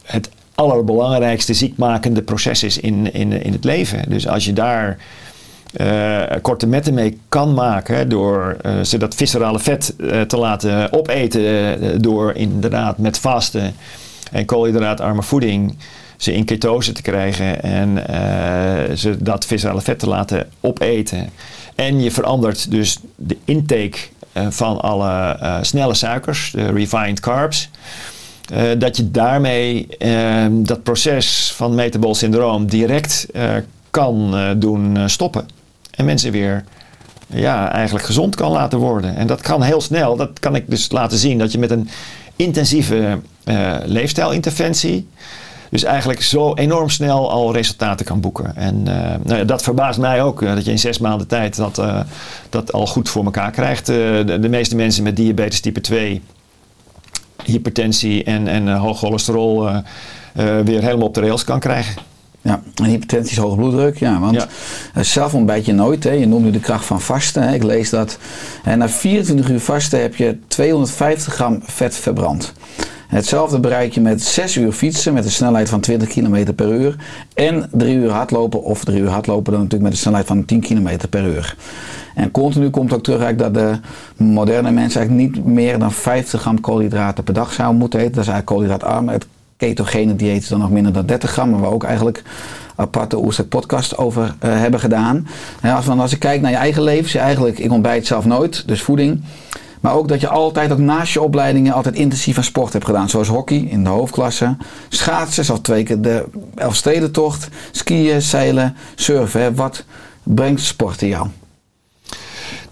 [0.02, 4.04] het allerbelangrijkste ziekmakende proces is in, in, in het leven.
[4.08, 4.98] Dus als je daar
[5.72, 10.92] eh, korte metten mee kan maken door eh, ze dat viscerale vet eh, te laten
[10.92, 13.74] opeten door inderdaad met vasten
[14.32, 15.76] en koolhydraatarme voeding
[16.16, 18.04] ze in ketose te krijgen en
[18.98, 21.30] ze dat viscerale vet te laten opeten.
[21.74, 23.98] En je verandert dus de intake
[24.48, 27.70] van alle snelle suikers, de refined carbs.
[28.78, 33.26] Dat je daarmee eh, dat proces van metabol syndroom direct
[33.90, 35.61] kan doen stoppen.
[35.92, 36.64] En mensen weer
[37.26, 39.16] ja, eigenlijk gezond kan laten worden.
[39.16, 40.16] En dat kan heel snel.
[40.16, 41.88] Dat kan ik dus laten zien dat je met een
[42.36, 45.08] intensieve eh, leefstijlinterventie.
[45.70, 48.56] Dus eigenlijk zo enorm snel al resultaten kan boeken.
[48.56, 50.42] En eh, nou dat verbaast mij ook.
[50.42, 51.82] eh, dat je in zes maanden tijd dat,
[52.48, 53.86] dat al goed voor elkaar krijgt.
[53.86, 56.22] De, de meeste mensen met diabetes type 2
[57.44, 59.70] hypertensie en, en hoog cholesterol
[60.64, 62.11] weer helemaal op de rails kan krijgen.
[62.42, 63.98] Ja, en hypertensie is hoge bloeddruk.
[63.98, 64.46] Ja, want
[64.94, 65.02] Ja.
[65.02, 66.04] zelf ontbijt je nooit.
[66.04, 66.10] Hè.
[66.10, 67.42] Je noemt nu de kracht van vasten.
[67.42, 67.54] Hè.
[67.54, 68.18] Ik lees dat
[68.64, 72.52] en na 24 uur vasten heb je 250 gram vet verbrand.
[73.08, 76.96] Hetzelfde bereik je met 6 uur fietsen met een snelheid van 20 km per uur.
[77.34, 80.60] En 3 uur hardlopen of 3 uur hardlopen dan natuurlijk met een snelheid van 10
[80.60, 81.56] km per uur.
[82.14, 83.78] En continu komt ook terug dat de
[84.16, 88.14] moderne mensen eigenlijk niet meer dan 50 gram koolhydraten per dag zouden moeten eten.
[88.14, 89.08] Dat is eigenlijk koolhydraatarm.
[89.08, 89.26] Het
[89.66, 92.22] ketogene dieet is dan nog minder dan 30 gram, waar we ook eigenlijk
[92.76, 95.26] aparte Oerstek podcast over eh, hebben gedaan.
[95.62, 98.06] Ja, als, van, als ik kijk naar je eigen leven, is je eigenlijk, ik ontbijt
[98.06, 99.22] zelf nooit, dus voeding.
[99.80, 103.08] Maar ook dat je altijd ook naast je opleidingen altijd intensief aan sport hebt gedaan.
[103.08, 104.56] Zoals hockey in de hoofdklasse,
[104.88, 109.54] schaatsen, zoals twee keer de Elfstedentocht, skiën, zeilen, surfen.
[109.54, 109.84] Wat
[110.22, 111.26] brengt sport in jou?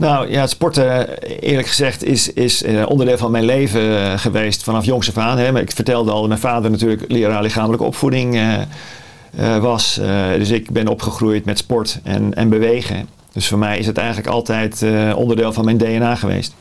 [0.01, 1.09] Nou ja, sporten,
[1.41, 5.57] eerlijk gezegd, is, is eh, onderdeel van mijn leven eh, geweest vanaf jongs af aan.
[5.57, 10.01] Ik vertelde al mijn vader natuurlijk leraar lichamelijke opvoeding eh, was.
[10.37, 13.09] Dus ik ben opgegroeid met sport en, en bewegen.
[13.33, 14.85] Dus voor mij is het eigenlijk altijd
[15.15, 16.55] onderdeel van mijn DNA geweest.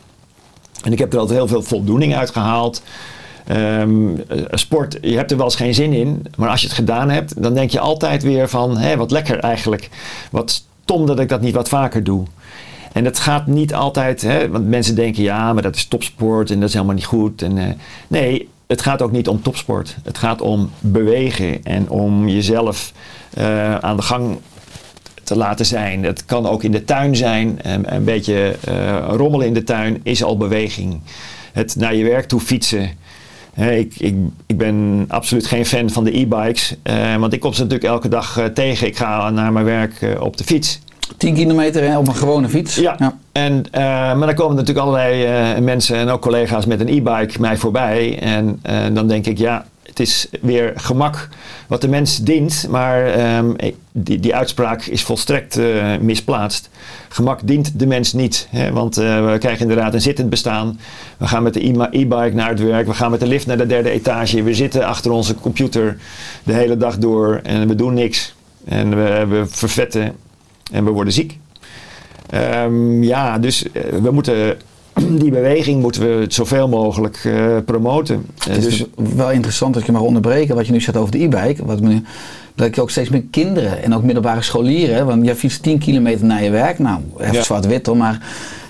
[0.83, 2.81] En ik heb er altijd heel veel voldoening uit gehaald.
[3.49, 6.25] Ehm, eh, sport, je hebt er wel eens geen zin in.
[6.37, 8.77] Maar als je het gedaan hebt, dan denk je altijd weer van...
[8.77, 9.89] Hé, wat lekker eigenlijk.
[10.31, 12.25] Wat stom dat ik dat niet wat vaker doe.
[12.93, 14.21] En het gaat niet altijd...
[14.21, 17.41] Hè, want mensen denken, ja, maar dat is topsport en dat is helemaal niet goed.
[17.41, 17.65] En, eh,
[18.07, 19.95] nee, het gaat ook niet om topsport.
[20.03, 22.93] Het gaat om bewegen en om jezelf
[23.33, 24.37] eh, aan de gang
[25.23, 26.03] te laten zijn.
[26.03, 27.59] Het kan ook in de tuin zijn.
[27.61, 31.01] Een, een beetje eh, rommelen in de tuin is al beweging.
[31.53, 32.89] Het naar je werk toe fietsen.
[33.55, 34.15] Ik, ik,
[34.45, 36.75] ik ben absoluut geen fan van de e-bikes.
[37.19, 38.87] want ik kom ze natuurlijk elke dag tegen.
[38.87, 40.79] Ik ga naar mijn werk op de fiets.
[41.17, 42.75] 10 kilometer hè, op een gewone fiets.
[42.75, 43.17] Ja.
[43.31, 47.41] En, eh, maar dan komen natuurlijk allerlei eh, mensen en ook collega's met een e-bike
[47.41, 48.19] mij voorbij.
[48.19, 51.29] En eh, dan denk ik, ja, het is weer gemak
[51.67, 52.67] wat de mens dient.
[52.69, 53.51] Maar ehm,
[53.91, 55.59] die, die uitspraak is volstrekt
[56.01, 56.69] misplaatst.
[57.09, 58.47] Gemak dient de mens niet.
[58.49, 58.71] Hè?
[58.71, 60.79] Want we krijgen inderdaad een zittend bestaan.
[61.17, 62.87] We gaan met de e-bike naar het werk.
[62.87, 64.43] We gaan met de lift naar de derde etage.
[64.43, 65.97] We zitten achter onze computer
[66.43, 68.35] de hele dag door en we doen niks.
[68.65, 70.15] En we, we vervetten
[70.71, 71.37] en we worden ziek.
[72.29, 74.57] Ehm, ja, dus eh, we moeten
[75.21, 78.25] die beweging moeten we zoveel mogelijk eh, promoten.
[78.37, 81.11] Eh, Het is dus, wel interessant dat je mag onderbreken wat je nu zegt over
[81.11, 81.65] de e-bike.
[81.65, 81.79] Wat
[82.55, 86.25] dat ik ook steeds meer kinderen en ook middelbare scholieren, want jij fietst 10 kilometer
[86.25, 86.79] naar je werk.
[86.79, 87.43] Nou, even Ja.
[87.43, 88.19] zwart-wit hoor, maar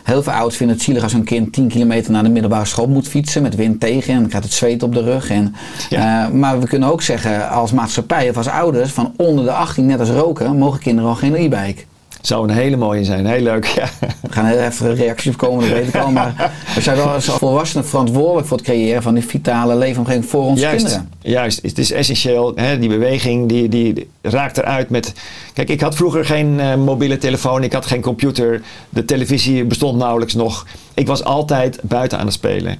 [0.04, 2.88] Heel veel ouders vinden het zielig als een kind 10 kilometer naar de middelbare school
[2.88, 5.30] moet fietsen met wind tegen en dan krijgt het zweet op de rug.
[5.30, 5.56] En,
[5.89, 6.26] Ja.
[6.26, 9.86] eh, maar we kunnen ook zeggen als maatschappij of als ouders van onder de 18,
[9.86, 11.82] net als roken, mogen kinderen al geen e-bike.
[12.22, 13.26] Zou een hele mooie zijn.
[13.26, 13.65] Heel leuk.
[13.65, 13.82] Ja.
[14.01, 16.11] Er gaan even reacties op komen, dat weet ik al.
[16.11, 20.43] Maar we zijn wel als volwassenen verantwoordelijk voor het creëren van die vitale leefomgeving voor
[20.43, 21.09] onze Juist, kinderen.
[21.22, 22.51] juist, het is essentieel.
[22.55, 25.13] Hè, die beweging die, die raakt eruit met.
[25.53, 29.97] Kijk, ik had vroeger geen eh, mobiele telefoon, ik had geen computer, de televisie bestond
[29.97, 30.65] nauwelijks nog.
[30.93, 32.78] Ik was altijd buiten aan het spelen.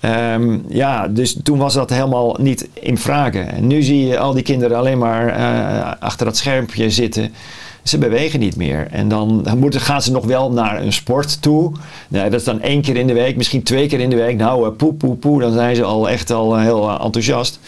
[0.00, 3.52] Ehm, ja, dus toen was dat helemaal niet in vragen.
[3.52, 7.34] En nu zie je al die kinderen alleen maar eh, achter dat schermpje zitten.
[7.82, 8.86] Ze bewegen niet meer.
[8.90, 11.72] En dan moeten, gaan ze nog wel naar een sport toe.
[12.08, 14.36] Nee, dat is dan één keer in de week, misschien twee keer in de week.
[14.36, 17.60] Nou, eh, poe, poe, poe, dan zijn ze al echt al eh, heel eh, enthousiast.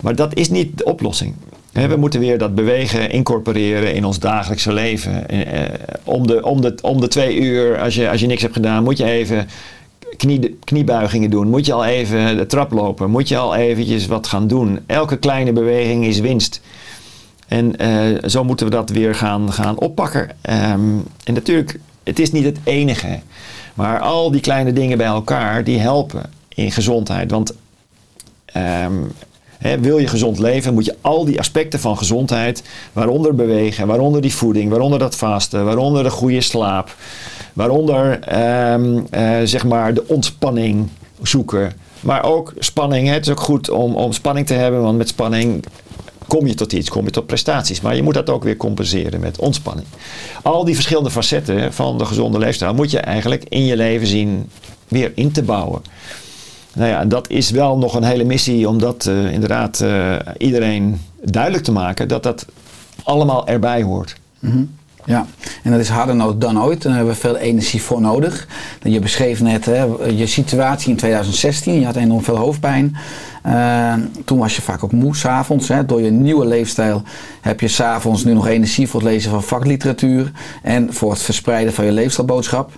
[0.00, 1.34] Maar dat is niet de oplossing.
[1.72, 5.26] We moeten weer dat bewegen incorporeren in ons dagelijkse leven.
[6.04, 8.98] Om, de, om, om de twee uur, als je, als je niks hebt gedaan, moet
[8.98, 9.48] je even
[10.16, 11.48] knie, kniebuigingen doen.
[11.48, 13.10] Moet je al even de trap lopen.
[13.10, 14.78] Moet je al eventjes wat gaan doen.
[14.86, 16.60] Elke kleine beweging is winst.
[17.48, 20.30] En eh, zo moeten we dat weer gaan, gaan oppakken.
[20.40, 23.18] Ehm, en natuurlijk, het is niet het enige.
[23.74, 27.30] Maar al die kleine dingen bij elkaar, die helpen in gezondheid.
[27.30, 27.54] Want
[28.44, 28.92] ehm,
[29.80, 34.34] wil je gezond leven, moet je al die aspecten van gezondheid, waaronder bewegen, waaronder die
[34.34, 36.96] voeding, waaronder dat vasten, waaronder de goede slaap,
[37.52, 40.88] waaronder ehm, eh, zeg maar de ontspanning
[41.22, 41.72] zoeken.
[42.00, 43.08] Maar ook spanning.
[43.08, 45.64] Het is ook goed om, om spanning te hebben, want met spanning
[46.26, 47.80] kom je tot iets, kom je tot prestaties.
[47.80, 49.86] Maar je moet dat ook weer compenseren met ontspanning.
[50.42, 54.48] Al die verschillende facetten van de gezonde leefstijl moet je eigenlijk in je leven zien
[54.88, 55.82] weer in te bouwen.
[56.74, 61.00] Nou ja, dat is wel nog een hele missie om dat eh, inderdaad eh, iedereen
[61.22, 62.46] duidelijk te maken dat dat
[63.02, 64.16] allemaal erbij hoort.
[65.06, 65.26] Ja,
[65.62, 66.82] en dat is harder nodig dan ooit.
[66.82, 68.46] Daar hebben we veel energie voor nodig.
[68.82, 69.84] Je beschreef net hè,
[70.16, 71.80] je situatie in 2016.
[71.80, 72.96] Je had enorm veel hoofdpijn.
[73.42, 73.94] Eh,
[74.24, 75.70] toen was je vaak ook moe s'avonds.
[75.86, 77.02] Door je nieuwe leefstijl
[77.40, 80.32] heb je s'avonds nu nog energie voor het lezen van vakliteratuur.
[80.62, 82.72] En voor het verspreiden van je leefstijlboodschap.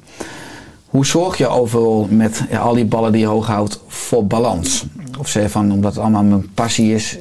[0.89, 4.85] Hoe zorg je overal met ja, al die ballen die je hoog houdt voor balans?
[5.19, 7.19] Of zeg je van, omdat het allemaal mijn passie is,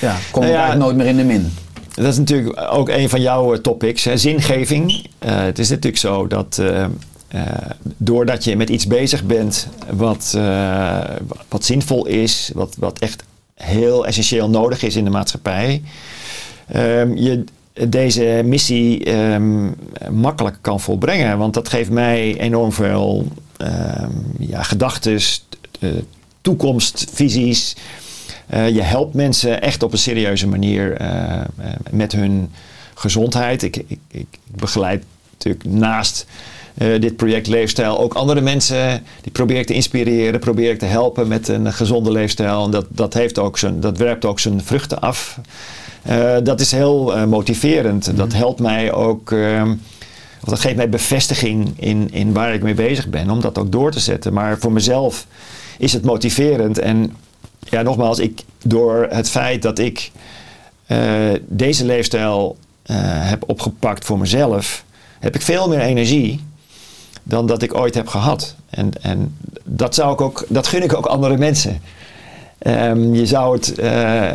[0.00, 1.52] ja, kom ik Nou ja, eigenlijk nooit meer in de min.
[1.94, 5.06] Dat is natuurlijk ook een van jouw eh, topics, hè, zingeving.
[5.18, 6.86] Eh, het is natuurlijk zo dat eh,
[7.96, 10.38] doordat je met iets bezig bent wat,
[11.48, 13.24] wat zinvol is, wat, wat echt
[13.54, 15.82] heel essentieel nodig is in de maatschappij,
[16.66, 17.44] ehm, je
[17.88, 19.68] deze missie ehm,
[20.10, 21.38] makkelijk kan volbrengen.
[21.38, 23.26] Want dat geeft mij enorm veel
[23.56, 25.20] ehm, ja, gedachten,
[26.40, 27.76] toekomstvisies.
[28.50, 31.44] Eh, je helpt mensen echt op een serieuze manier eh, eh,
[31.90, 32.50] met hun
[32.94, 33.62] gezondheid.
[33.62, 36.26] Ik, ik, ik begeleid natuurlijk naast
[37.00, 39.02] dit project Leefstijl ook andere mensen.
[39.20, 42.64] Die probeer ik te inspireren, probeer ik te helpen met een gezonde leefstijl.
[42.64, 45.38] En dat, dat, heeft ook zijn, dat werpt ook zijn vruchten af.
[46.42, 48.16] Dat is heel motiverend.
[48.16, 49.32] Dat helpt mij ook.
[49.32, 49.70] ehm,
[50.42, 53.72] of dat geeft mij bevestiging in, in waar ik mee bezig ben, om dat ook
[53.72, 54.32] door te zetten.
[54.32, 55.26] Maar voor mezelf
[55.78, 56.78] is het motiverend.
[56.78, 57.14] En
[57.70, 60.10] ja, nogmaals, ik, door het feit dat ik
[60.86, 60.98] eh,
[61.46, 64.84] deze leefstijl eh, heb opgepakt voor mezelf,
[65.20, 66.44] heb ik veel meer energie
[67.22, 68.54] dan dat ik ooit heb gehad.
[68.70, 71.82] En, en dat, zou ik ook, dat gun ik ook andere mensen.
[72.58, 73.78] Ehm, je zou het.
[73.78, 74.30] eh,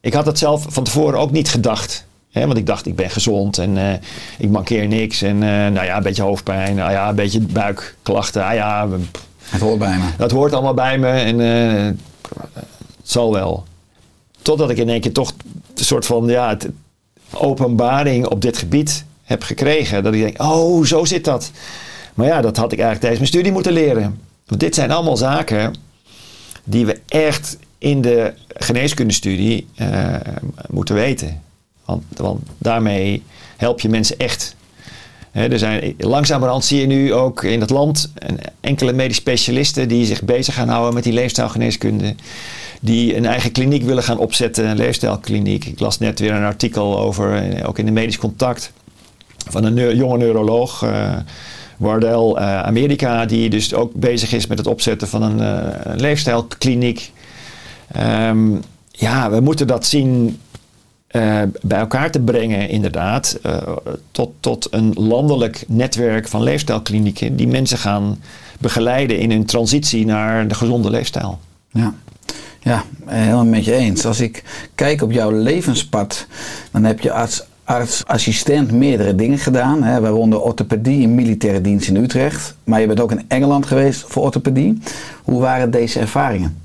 [0.00, 2.04] ik had het zelf van tevoren ook niet gedacht.
[2.30, 4.00] Hè, want ik dacht, ik ben gezond en
[4.38, 5.22] ik mankeer niks.
[5.22, 8.44] En nou ja, een beetje hoofdpijn, nou ja, een beetje buikklachten.
[8.44, 10.04] Ah ja, pff, Het hoort bij me.
[10.16, 11.38] dat hoort allemaal bij me en
[13.02, 13.64] zal wel.
[14.42, 15.34] Totdat ik in één keer toch
[15.74, 16.56] een soort van ja,
[17.32, 20.02] openbaring op dit gebied heb gekregen.
[20.02, 21.50] Dat ik denk, oh, zo zit dat.
[22.14, 24.20] Maar ja, dat had ik eigenlijk tijdens mijn studie moeten leren.
[24.46, 25.74] Want dit zijn allemaal zaken
[26.64, 30.14] die we echt in de geneeskundestudie eh,
[30.70, 31.42] moeten weten.
[31.84, 32.04] Want
[32.58, 33.22] daarmee
[33.56, 34.54] help je mensen echt.
[35.36, 38.12] Er zijn, langzamerhand zie je nu ook in het land
[38.60, 42.14] enkele medisch specialisten die zich bezig gaan houden met die leefstijlgeneeskunde.
[42.80, 45.64] Die een eigen kliniek willen gaan opzetten, een leefstijlkliniek.
[45.64, 48.72] Ik las net weer een artikel over, eh, ook in de medisch contact,
[49.48, 51.16] van een jonge neuroloog, eh
[51.76, 55.38] Wardell, eh, Amerika, die dus ook bezig is met het opzetten van een,
[55.90, 57.12] een leefstijlkliniek.
[57.92, 58.54] Ehm,
[58.90, 60.38] ja, we moeten dat zien
[61.06, 63.76] eh, bij elkaar te brengen, inderdaad, eh,
[64.10, 68.18] tot, tot een landelijk netwerk van leefstijlklinieken die mensen gaan
[68.58, 71.38] begeleiden in hun transitie naar de gezonde leefstijl.
[71.70, 71.94] Ja.
[72.60, 74.04] Ja, helemaal met je eens.
[74.06, 74.44] Als ik
[74.74, 76.26] kijk op jouw levenspad,
[76.70, 79.82] dan heb je als arts-assistent meerdere dingen gedaan.
[79.82, 82.54] Hè, waaronder orthopedie in militaire dienst in Utrecht.
[82.64, 84.78] Maar je bent ook in Engeland geweest voor orthopedie.
[85.22, 86.62] Hoe waren deze ervaringen?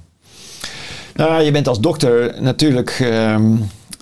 [1.15, 3.55] Nou, je bent als dokter natuurlijk, ehm,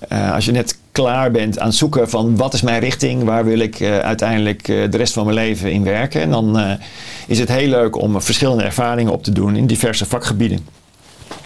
[0.07, 3.45] eh, als je net klaar bent aan het zoeken van wat is mijn richting, waar
[3.45, 6.21] wil ik eh, uiteindelijk eh, de rest van mijn leven in werken.
[6.21, 6.77] En dan
[7.27, 10.67] is het heel leuk om verschillende ervaringen op te doen in diverse vakgebieden.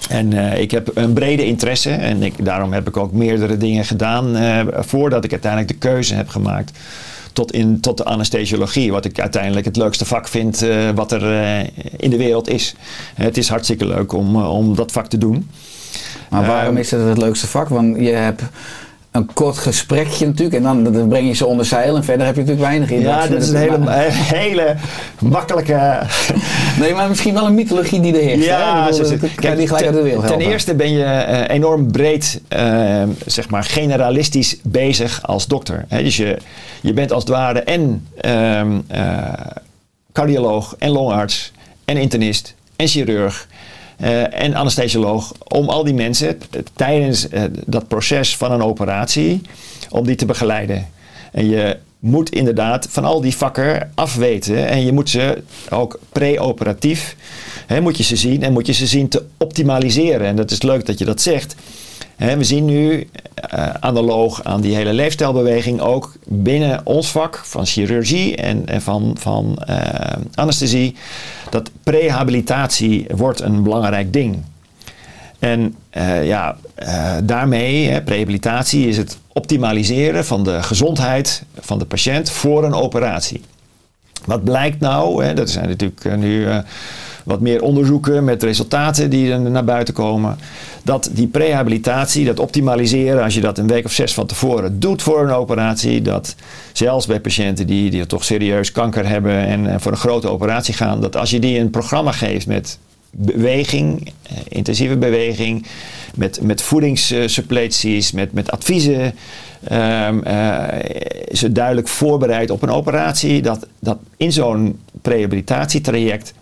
[0.10, 4.38] En ik heb een brede interesse en ik, daarom heb ik ook meerdere dingen gedaan
[4.70, 6.80] voordat ik uiteindelijk de keuze heb gemaakt
[7.34, 8.91] tot, in, tot de anesthesiologie.
[8.91, 11.24] Wat ik uiteindelijk het leukste vak vind wat er
[11.97, 12.76] in de wereld is.
[13.14, 15.49] het is hartstikke leuk om, om dat vak te doen.
[16.30, 17.70] Maar waarom Ehm, is het het leukste vak?
[17.70, 18.42] Want je hebt
[19.12, 22.36] een kort gesprekje natuurlijk en dan, dan breng je ze onder zeil en verder heb
[22.36, 23.80] je natuurlijk weinig Ja, interactie dat is een hele,
[24.40, 24.76] hele
[25.20, 26.00] makkelijke
[26.80, 28.48] Nee, maar misschien wel een mythologie die er heerst.
[28.50, 30.92] Ik bedoel, zo dat zit- kan je die gelijk uit de wereld ten eerste ben
[30.92, 35.86] je eh, enorm breed, eh, zeg maar generalistisch bezig als dokter.
[35.90, 36.38] Dus je,
[36.82, 39.24] je bent als het ware en ehm, eh,
[40.14, 41.52] cardioloog en longarts
[41.86, 43.48] en internist en chirurg.
[44.04, 46.39] Eh, en anesthesioloog, om al die mensen
[46.74, 49.41] tijdens eh, dat proces van een operatie,
[49.89, 50.88] om die te begeleiden.
[51.32, 57.16] En je moet inderdaad van al die vakken afweten en je moet ze ook pre-operatief,
[57.82, 60.28] moet je ze zien en moet je ze zien te optimaliseren.
[60.28, 61.56] En dat is leuk dat je dat zegt.
[62.18, 68.36] We zien nu eh, analoog aan die hele leefstijlbeweging ook binnen ons vak van chirurgie
[68.36, 70.95] en, en van, van eh, anesthesie
[71.49, 74.43] dat prehabilitatie wordt een belangrijk ding.
[75.39, 76.57] En eh, ja,
[77.24, 83.41] daarmee, hè, prehabilitatie, is het optimaliseren van de gezondheid van de patiënt voor een operatie.
[84.26, 85.26] Wat blijkt nou?
[85.26, 86.47] Hè, dat zijn natuurlijk nu
[87.24, 90.38] wat meer onderzoeken met resultaten die er naar buiten komen.
[90.84, 95.02] Dat die prehabilitatie, dat optimaliseren, als je dat een week of zes van tevoren doet
[95.02, 96.36] voor een operatie, dat
[96.74, 101.02] zelfs bij patiënten die, die toch serieus kanker hebben en, voor een grote operatie gaan,
[101.02, 102.78] dat als je die een programma geeft met
[103.16, 105.66] beweging, eh, intensieve beweging,
[106.16, 109.16] met, met voedingssuppleties, met, met adviezen.
[109.64, 110.68] ehm, eh,
[111.32, 113.42] ze duidelijk voorbereid op een operatie.
[113.42, 116.34] Dat, dat in zo'n rehabilitatietraject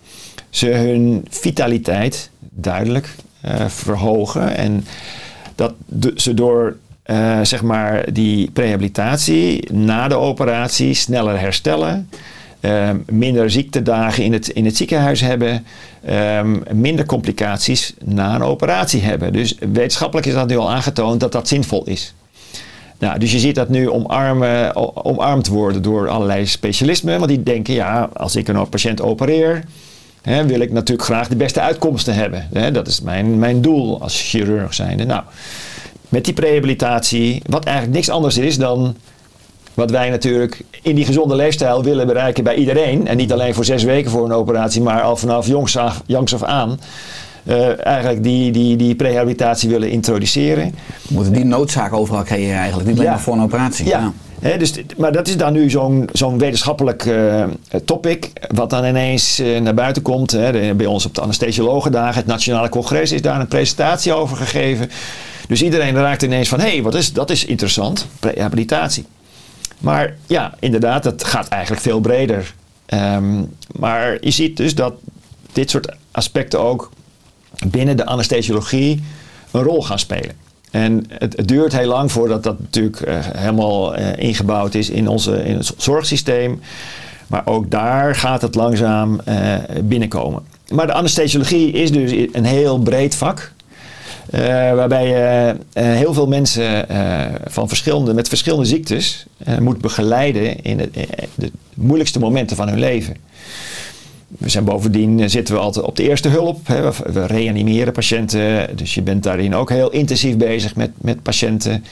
[0.52, 4.56] ze hun vitaliteit duidelijk eh, verhogen.
[4.56, 4.84] En
[5.54, 5.74] dat
[6.16, 12.08] ze door eh, zeg maar die rehabilitatie na de operatie sneller herstellen.
[12.60, 15.64] ehm, minder ziektedagen in het, in het ziekenhuis hebben.
[16.04, 19.32] ehm, minder complicaties na een operatie hebben.
[19.32, 22.14] Dus wetenschappelijk is dat nu al aangetoond dat dat zinvol is.
[22.98, 23.90] Nou, dus je ziet dat nu
[24.94, 27.16] omarmd worden door allerlei specialismen.
[27.16, 29.64] Want die denken, ja, als ik een patiënt opereer,
[30.22, 32.48] hè, wil ik natuurlijk graag de beste uitkomsten hebben.
[32.52, 35.04] Hè, dat is mijn, mijn doel als chirurg zijnde.
[35.04, 35.22] Nou,
[36.08, 38.94] met die prehabilitatie, wat eigenlijk niks anders is dan
[39.74, 43.06] wat wij natuurlijk in die gezonde leefstijl willen bereiken bij iedereen.
[43.06, 46.34] En niet alleen voor zes weken voor een operatie, maar al vanaf jongs af, jongs
[46.34, 46.80] af aan.
[47.44, 50.74] eh, eigenlijk die, die, die prehabilitatie willen introduceren.
[51.08, 52.88] We moeten die noodzaak overal creëren eigenlijk.
[52.88, 53.14] Niet alleen Ja.
[53.14, 53.86] maar voor een operatie.
[53.86, 54.12] Ja.
[54.42, 55.70] Dus, maar dat is dan nu
[56.12, 57.44] zo'n wetenschappelijk eh,
[57.84, 60.30] topic, wat dan ineens eh, naar buiten komt.
[60.30, 60.74] Hè.
[60.74, 64.90] Bij ons op de anesthesiologendagen, het Nationale Congres, is daar een presentatie over gegeven.
[65.48, 69.06] Dus iedereen raakt ineens van, hé, hey, wat is, dat is interessant, rehabilitatie.
[69.78, 72.54] Maar ja, inderdaad, dat gaat eigenlijk veel breder.
[72.86, 73.42] Ehm,
[73.78, 74.94] maar je ziet dus dat
[75.52, 76.90] dit soort aspecten ook
[77.66, 79.02] binnen de anesthesiologie
[79.50, 80.36] een rol gaan spelen.
[80.72, 85.44] En het, duurt heel lang voordat dat natuurlijk eh, helemaal eh, ingebouwd is in, onze,
[85.44, 86.60] in het zorgsysteem.
[87.26, 90.42] Maar ook daar gaat het langzaam eh, binnenkomen.
[90.68, 93.52] Maar de anesthesiologie is dus een heel breed vak.
[94.74, 96.86] waarbij je heel veel mensen
[97.44, 99.26] van verschillende, met verschillende ziektes
[99.60, 100.90] moet begeleiden in
[101.34, 103.16] de moeilijkste momenten van hun leven.
[104.38, 106.66] We zijn bovendien eh, zitten we altijd op de eerste hulp.
[106.66, 106.92] Hè.
[106.92, 108.76] We, reanimeren patiënten.
[108.76, 111.84] Dus je bent daarin ook heel intensief bezig met, met patiënten.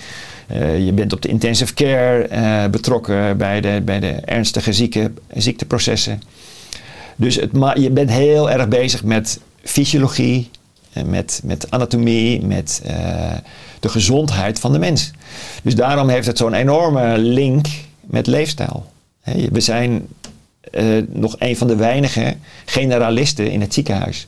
[0.47, 5.12] Eh, je bent op de intensive care eh, betrokken bij de, bij de ernstige zieke,
[5.34, 6.22] ziekteprocessen.
[7.16, 10.51] Dus het, je bent heel erg bezig met fysiologie,
[11.05, 12.82] met, met anatomie, met
[13.80, 15.11] de gezondheid van de mens.
[15.62, 17.66] Dus daarom heeft het zo'n enorme link
[18.01, 18.86] met leefstijl.
[19.51, 20.07] We zijn
[20.70, 24.24] eh, nog een van de weinige generalisten in het ziekenhuis.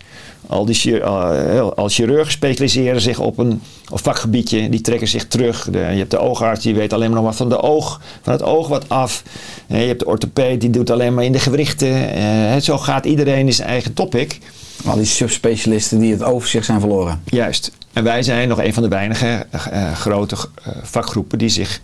[0.46, 5.26] Al die chir- eh, al chirurgen specialiseren zich op een op vakgebiedje, die trekken zich
[5.26, 5.68] terug.
[5.70, 8.32] De, je hebt de oogarts, die weet alleen maar nog maar van, de oog, van
[8.32, 9.22] het oog wat af.
[9.66, 12.62] Eh, je hebt de orthopeed, die doet alleen maar in de gewrichten.
[12.62, 14.38] Zo gaat iedereen in zijn eigen topic.
[14.84, 17.22] Al die subspecialisten die het overzicht zijn verloren.
[17.24, 17.72] Juist.
[17.92, 19.46] En wij zijn nog een van de weinige
[19.94, 20.36] grote
[20.82, 21.80] vakgroepen die zich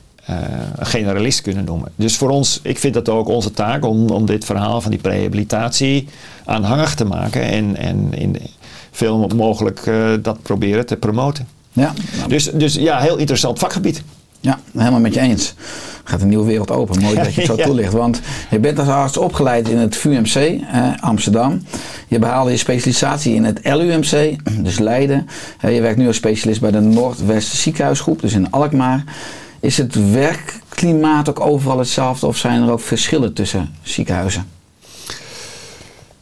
[0.76, 1.88] een generalist kunnen noemen.
[1.96, 5.00] Dus voor ons, ik vind dat ook onze taak om, om dit verhaal van die
[5.00, 6.08] prehabilitatie
[6.44, 8.36] aanhangig te maken en, en in
[8.90, 11.48] veel mogelijk eh, dat proberen te promoten.
[11.72, 11.92] Ja,
[12.28, 14.02] Dus, dus ja, heel interessant vakgebied.
[14.40, 15.54] ja, helemaal met je eens.
[16.04, 17.00] Gaat een nieuwe wereld open.
[17.00, 17.92] Mooi dat je het zo toelicht.
[17.92, 18.20] Want
[18.50, 21.62] je bent als arts opgeleid in het VUMC eh, Amsterdam.
[22.08, 25.26] Je behaalde je specialisatie in het LUMC, dus Leiden.
[25.60, 29.04] Eh, je werkt nu als specialist bij de Noordwest Ziekenhuisgroep, dus in Alkmaar.
[29.60, 34.46] Is het werkklimaat ook overal hetzelfde of zijn er ook verschillen tussen ziekenhuizen?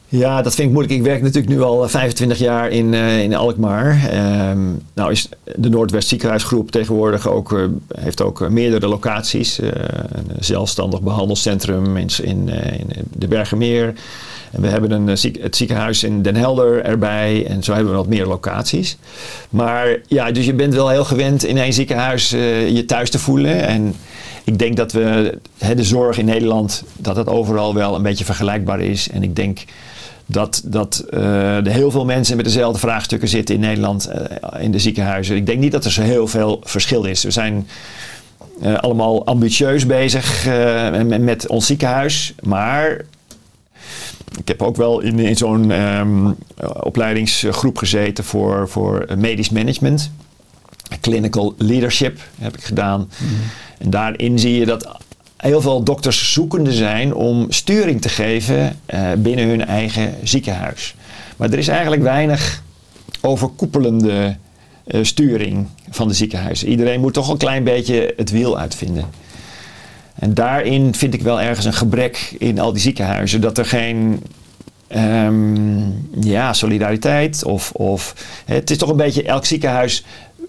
[0.08, 0.98] Ja, dat vind ik moeilijk.
[0.98, 4.08] Ik werk natuurlijk nu al 25 jaar in, eh, in Alkmaar.
[4.10, 4.58] Ehm,
[4.94, 7.64] nou is de Noordwest Ziekenhuisgroep tegenwoordig ook, eh,
[7.96, 9.58] heeft ook eh, meerdere locaties.
[9.58, 9.68] Eh,
[10.12, 13.94] een zelfstandig behandelcentrum in, in, eh, in de Bergermeer.
[14.52, 17.46] En we hebben een, eh, het ziekenhuis in Den Helder erbij.
[17.46, 18.96] En zo hebben we wat meer locaties.
[19.50, 23.18] Maar ja, dus je bent wel heel gewend in één ziekenhuis eh, je thuis te
[23.18, 23.66] voelen.
[23.66, 23.94] En
[24.44, 25.38] ik denk dat we
[25.74, 29.08] de zorg in Nederland, dat het overal wel een beetje vergelijkbaar is.
[29.08, 29.64] En ik denk
[30.26, 34.10] dat, dat eh, er heel veel mensen met dezelfde vraagstukken zitten in Nederland
[34.60, 35.36] in de ziekenhuizen.
[35.36, 37.22] Ik denk niet dat er zo heel veel verschil is.
[37.22, 37.68] We zijn
[38.80, 40.46] allemaal ambitieus bezig
[41.02, 42.34] met ons ziekenhuis.
[42.42, 43.04] Maar
[44.38, 46.32] ik heb ook wel in, in zo'n ehm,
[46.80, 50.10] opleidingsgroep gezeten voor, voor medisch management.
[51.00, 53.10] Clinical leadership heb ik gedaan.
[53.78, 54.98] En daarin zie je dat
[55.36, 60.94] heel veel dokters zoekende zijn om sturing te geven eh, binnen hun eigen ziekenhuis.
[61.36, 62.62] Maar er is eigenlijk weinig
[63.20, 64.36] overkoepelende
[64.86, 66.68] eh, sturing van de ziekenhuizen.
[66.68, 69.04] Iedereen moet toch een klein beetje het wiel uitvinden.
[70.18, 73.40] En daarin vind ik wel ergens een gebrek in al die ziekenhuizen.
[73.40, 74.22] Dat er geen
[74.88, 75.90] ehm,
[76.20, 78.14] ja, solidariteit of, of...
[78.44, 80.04] Het is toch een beetje elk ziekenhuis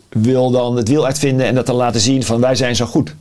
[0.09, 3.15] wil dan het wiel uitvinden en dat dan laten zien van wij zijn zo goed.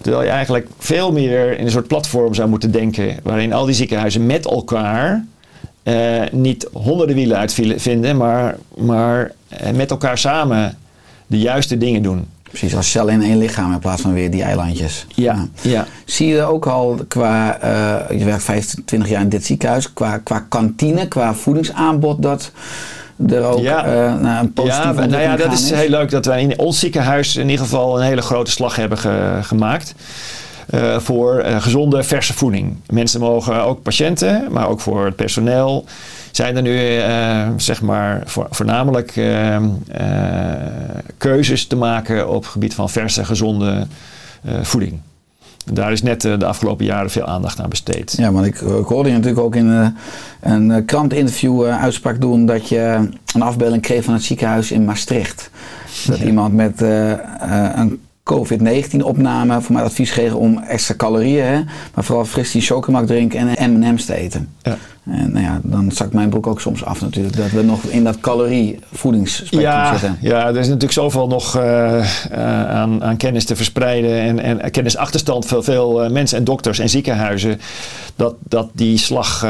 [0.00, 3.74] Terwijl je eigenlijk veel meer in een soort platform zou moeten denken waarin al die
[3.74, 5.24] ziekenhuizen met elkaar
[5.82, 10.78] eh, niet honderden wielen uitvinden, maar, maar eh, met elkaar samen
[11.26, 12.26] de juiste dingen doen.
[12.50, 15.06] Precies, als cellen in één lichaam in plaats van weer die eilandjes.
[15.14, 15.86] Ja, ja.
[16.04, 20.46] Zie je ook al qua, eh, je werkt 25 jaar in dit ziekenhuis, qua, qua
[20.48, 22.50] kantine, qua voedingsaanbod, dat
[23.28, 23.84] er ook Ja.
[23.84, 26.78] eh, naar een positieve Ja, nou ja, dat is heel leuk dat wij in ons
[26.78, 29.94] ziekenhuis in ieder geval een hele grote slag hebben ge- gemaakt.
[30.70, 32.76] eh, voor gezonde verse voeding.
[32.86, 35.84] Mensen mogen, ook patiënten, maar ook voor het personeel,
[36.30, 39.62] zijn er nu eh, zeg maar voor, voornamelijk eh, eh,
[41.18, 43.86] keuzes te maken op het gebied van verse, gezonde
[44.62, 45.00] voeding.
[45.72, 48.14] Daar is net de afgelopen jaren veel aandacht aan besteed.
[48.16, 49.94] Ja, want ik, ik hoorde je natuurlijk ook in
[50.40, 55.50] een krantinterview eh, uitspraak doen dat je een afbeelding kreeg van het ziekenhuis in Maastricht.
[56.06, 56.24] Dat Ja.
[56.24, 56.80] iemand met
[57.74, 61.60] een COVID-19 opname voor mij advies kreeg om extra calorieën, hè,
[61.94, 64.48] maar vooral fris die chocomelk drinken en M&M's te eten.
[64.62, 64.76] Ja.
[65.10, 68.04] En nou ja, dan zakt mijn broek ook soms af natuurlijk, dat we nog in
[68.04, 70.18] dat calorie-voedingsspectrum Ja, zitten.
[70.20, 74.70] ja, er is natuurlijk zoveel nog eh, eh, aan, aan kennis te verspreiden en, en
[74.70, 77.60] kennisachterstand voor veel eh, mensen en dokters en ziekenhuizen.
[78.16, 79.46] Dat, dat die slag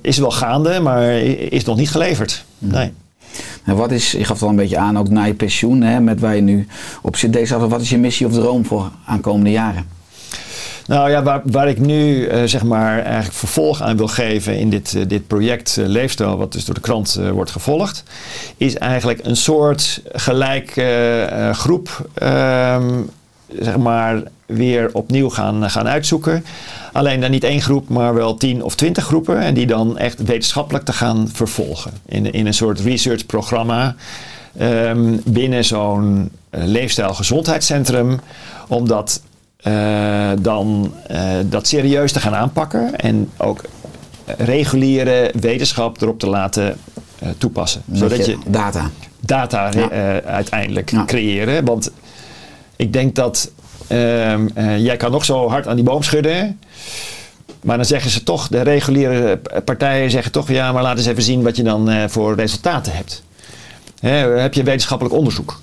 [0.00, 2.44] is wel gaande, maar is nog niet geleverd.
[2.58, 2.92] Nee.
[3.64, 6.00] En wat is, je gaf het al een beetje aan, ook na je pensioen, hè,
[6.00, 6.66] met waar je nu
[7.02, 9.97] op zit, deze wat is je missie of droom voor aankomende jaren?
[10.88, 14.70] Nou ja, waar, waar ik nu eh, zeg maar eigenlijk vervolg aan wil geven in
[14.70, 18.02] dit, eh, dit project eh, Leefstijl, wat dus door de krant wordt gevolgd,
[18.56, 23.00] is eigenlijk een soort gelijk eh, groep, ehm,
[23.60, 26.44] zeg maar, weer opnieuw gaan, gaan uitzoeken.
[26.92, 29.38] Alleen dan niet één groep, maar wel tien of twintig groepen.
[29.38, 31.92] En die dan echt wetenschappelijk te gaan vervolgen.
[32.06, 33.94] In, in een soort researchprogramma
[34.58, 38.20] ehm, binnen zo'n leefstijl gezondheidscentrum.
[38.68, 39.20] Omdat
[39.62, 43.60] eh, dan eh, dat serieus te gaan aanpakken en ook
[44.38, 46.76] reguliere wetenschap erop te laten
[47.18, 47.82] eh, toepassen.
[47.92, 48.90] Zodat je data.
[49.20, 50.20] data Ja.
[50.22, 51.04] uiteindelijk Ja.
[51.04, 51.64] creëren.
[51.64, 51.90] Want
[52.76, 53.50] ik denk dat
[53.86, 56.60] ehm, eh, jij kan nog zo hard aan die boom schudden.
[57.62, 61.22] Maar dan zeggen ze toch, de reguliere partijen zeggen toch, ja, maar laat eens even
[61.22, 63.22] zien wat je dan voor resultaten hebt.
[64.00, 65.60] Hè, heb je wetenschappelijk onderzoek?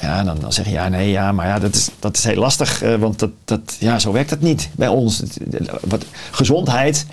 [0.00, 2.36] Ja, dan, dan zeg je ja, nee, ja, maar ja, dat is, dat is heel
[2.40, 5.18] lastig, eh, want dat, dat, ja, zo werkt dat niet bij ons.
[5.18, 5.38] Het-
[5.88, 7.06] Wat, gezondheid,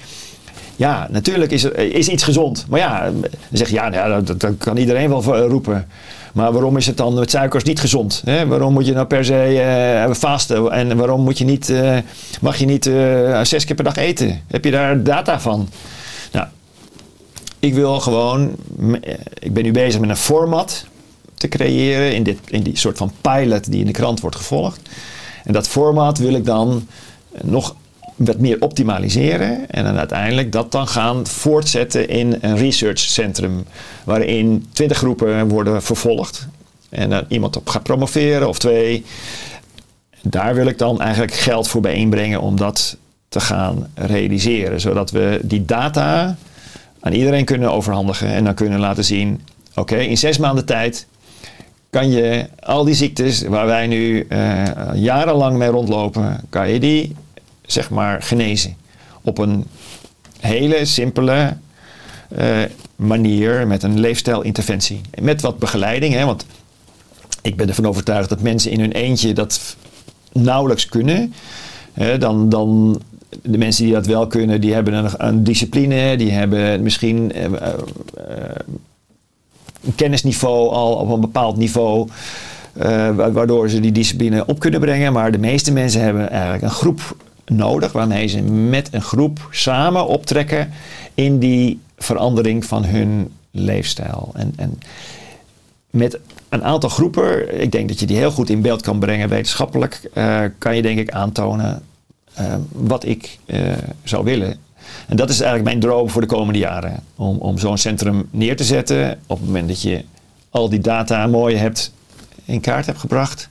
[0.76, 2.66] ja, natuurlijk is, is iets gezond.
[2.70, 5.88] Maar ja, dan zeg ja, nou dat, kan iedereen wel roepen.
[6.34, 8.22] Maar waarom is het dan met suikers niet gezond?
[8.26, 8.48] Hè?
[8.48, 10.72] Waarom moet je nou per se eh vasten?
[10.72, 11.98] En waarom moet je niet, eh,
[12.42, 14.42] mag je niet eh, zes keer per dag eten?
[14.48, 15.70] Heb je daar data van?
[16.32, 16.48] Nou,
[17.60, 18.56] ik wil gewoon,
[19.02, 20.86] eh, ik ben nu bezig met een format
[21.38, 24.82] te creëren in, dit, in die soort van pilot die in de krant wordt gevolgd.
[25.44, 26.88] En dat format wil ik dan
[27.42, 27.76] nog
[28.16, 29.70] wat meer optimaliseren.
[29.70, 33.66] En dan uiteindelijk dat dan gaan voortzetten in een researchcentrum.
[34.04, 36.48] Waarin 20 groepen worden vervolgd.
[36.90, 39.06] En dan iemand op gaat promoveren of twee.
[40.22, 42.98] Daar wil ik dan eigenlijk geld voor bijeenbrengen om dat
[43.30, 44.82] te gaan realiseren.
[44.82, 46.36] Zodat we die data
[47.00, 48.28] aan iedereen kunnen overhandigen.
[48.28, 49.42] En dan kunnen laten zien,
[49.76, 51.08] oké, in zes maanden tijd
[51.96, 57.16] kan je al die ziektes waar wij nu eh, jarenlang mee rondlopen, kan je die
[57.66, 58.76] zeg maar genezen.
[59.22, 59.66] Op een
[60.40, 61.58] hele simpele
[62.28, 62.58] eh,
[62.96, 65.02] manier met een leefstijlinterventie.
[65.22, 66.46] Met wat begeleiding, hè, want
[67.42, 69.76] ik ben ervan overtuigd dat mensen in hun eentje dat
[70.32, 71.34] nauwelijks kunnen.
[71.94, 73.02] Hè, dan, dan
[73.42, 77.52] de mensen die dat wel kunnen, die hebben een, een discipline, die hebben misschien eh,
[79.96, 82.08] kennisniveau al op een bepaald niveau.
[82.74, 85.14] eh, wa- waardoor ze die discipline op kunnen brengen.
[85.14, 87.16] Maar de meeste mensen hebben eigenlijk een groep
[87.46, 90.72] nodig waarmee ze met een groep samen optrekken
[91.14, 94.32] in die verandering van hun leefstijl.
[94.34, 94.80] En, en
[95.90, 96.20] met
[96.50, 100.10] een aantal groepen, ik denk dat je die heel goed in beeld kan brengen wetenschappelijk,
[100.14, 101.82] eh, kan je denk ik aantonen
[102.34, 103.38] eh, wat ik
[104.04, 104.58] zou willen.
[105.08, 107.04] En dat is eigenlijk mijn droom voor de komende jaren.
[107.16, 110.04] Om, om zo'n centrum neer te zetten op het moment dat je
[110.50, 111.94] al die data mooi hebt
[112.46, 113.50] in kaart hebt gebracht.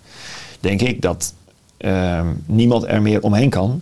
[0.60, 1.34] Denk ik dat
[1.76, 3.80] eh, niemand er meer omheen kan.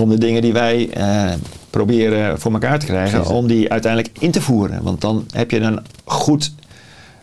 [0.00, 1.32] Om de dingen die wij eh,
[1.70, 3.36] proberen voor elkaar te krijgen, Precies.
[3.36, 4.82] om die uiteindelijk in te voeren.
[4.82, 6.52] Want dan heb je een goed,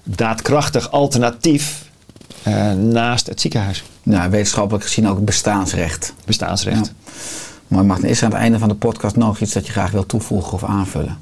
[0.04, 1.90] daadkrachtig alternatief
[2.44, 3.84] eh, naast het ziekenhuis.
[4.04, 6.14] Ja, wetenschappelijk gezien ook bestaansrecht.
[6.26, 6.94] Bestaansrecht.
[7.74, 9.92] Maar Martin, is er aan het einde van de podcast nog iets dat je graag
[9.92, 11.18] wil toevoegen of aanvullen?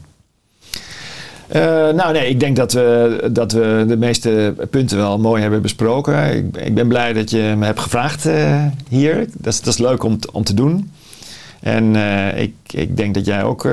[1.47, 5.61] Eh, nou nee, ik denk dat we, dat we de meeste punten wel mooi hebben
[5.61, 6.35] besproken.
[6.35, 9.27] Ik, ik ben blij dat je me hebt gevraagd eh, hier.
[9.33, 10.91] Dat is, dat is leuk om, om te doen.
[11.59, 13.63] En eh, ik, ik denk dat jij ook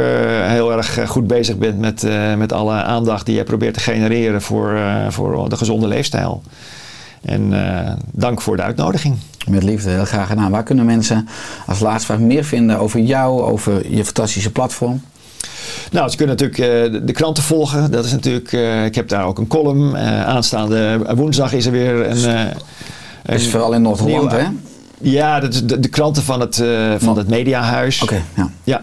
[0.47, 2.07] heel erg goed bezig bent met,
[2.37, 6.43] met alle aandacht die jij probeert te genereren voor, voor de gezonde leefstijl.
[7.23, 7.53] En
[8.13, 9.17] dank voor de uitnodiging.
[9.49, 10.51] Met liefde, heel graag gedaan.
[10.51, 11.29] Waar kunnen mensen
[11.67, 15.01] als laatste vraag meer vinden over jou, over je fantastische platform?
[15.91, 17.91] Nou, ze kunnen natuurlijk eh, de, de kranten volgen.
[17.91, 19.97] Dat is natuurlijk, eh, ik heb daar ook een column.
[19.97, 22.23] Eh, aanstaande woensdag is er weer een.
[23.23, 24.45] Dat is een vooral in Noord-Holland, hè?
[25.01, 26.63] Ja, dat is de, de kranten van het,
[26.99, 28.03] van het Mediahuis.
[28.03, 28.51] Oké, ja.
[28.65, 28.81] Ja.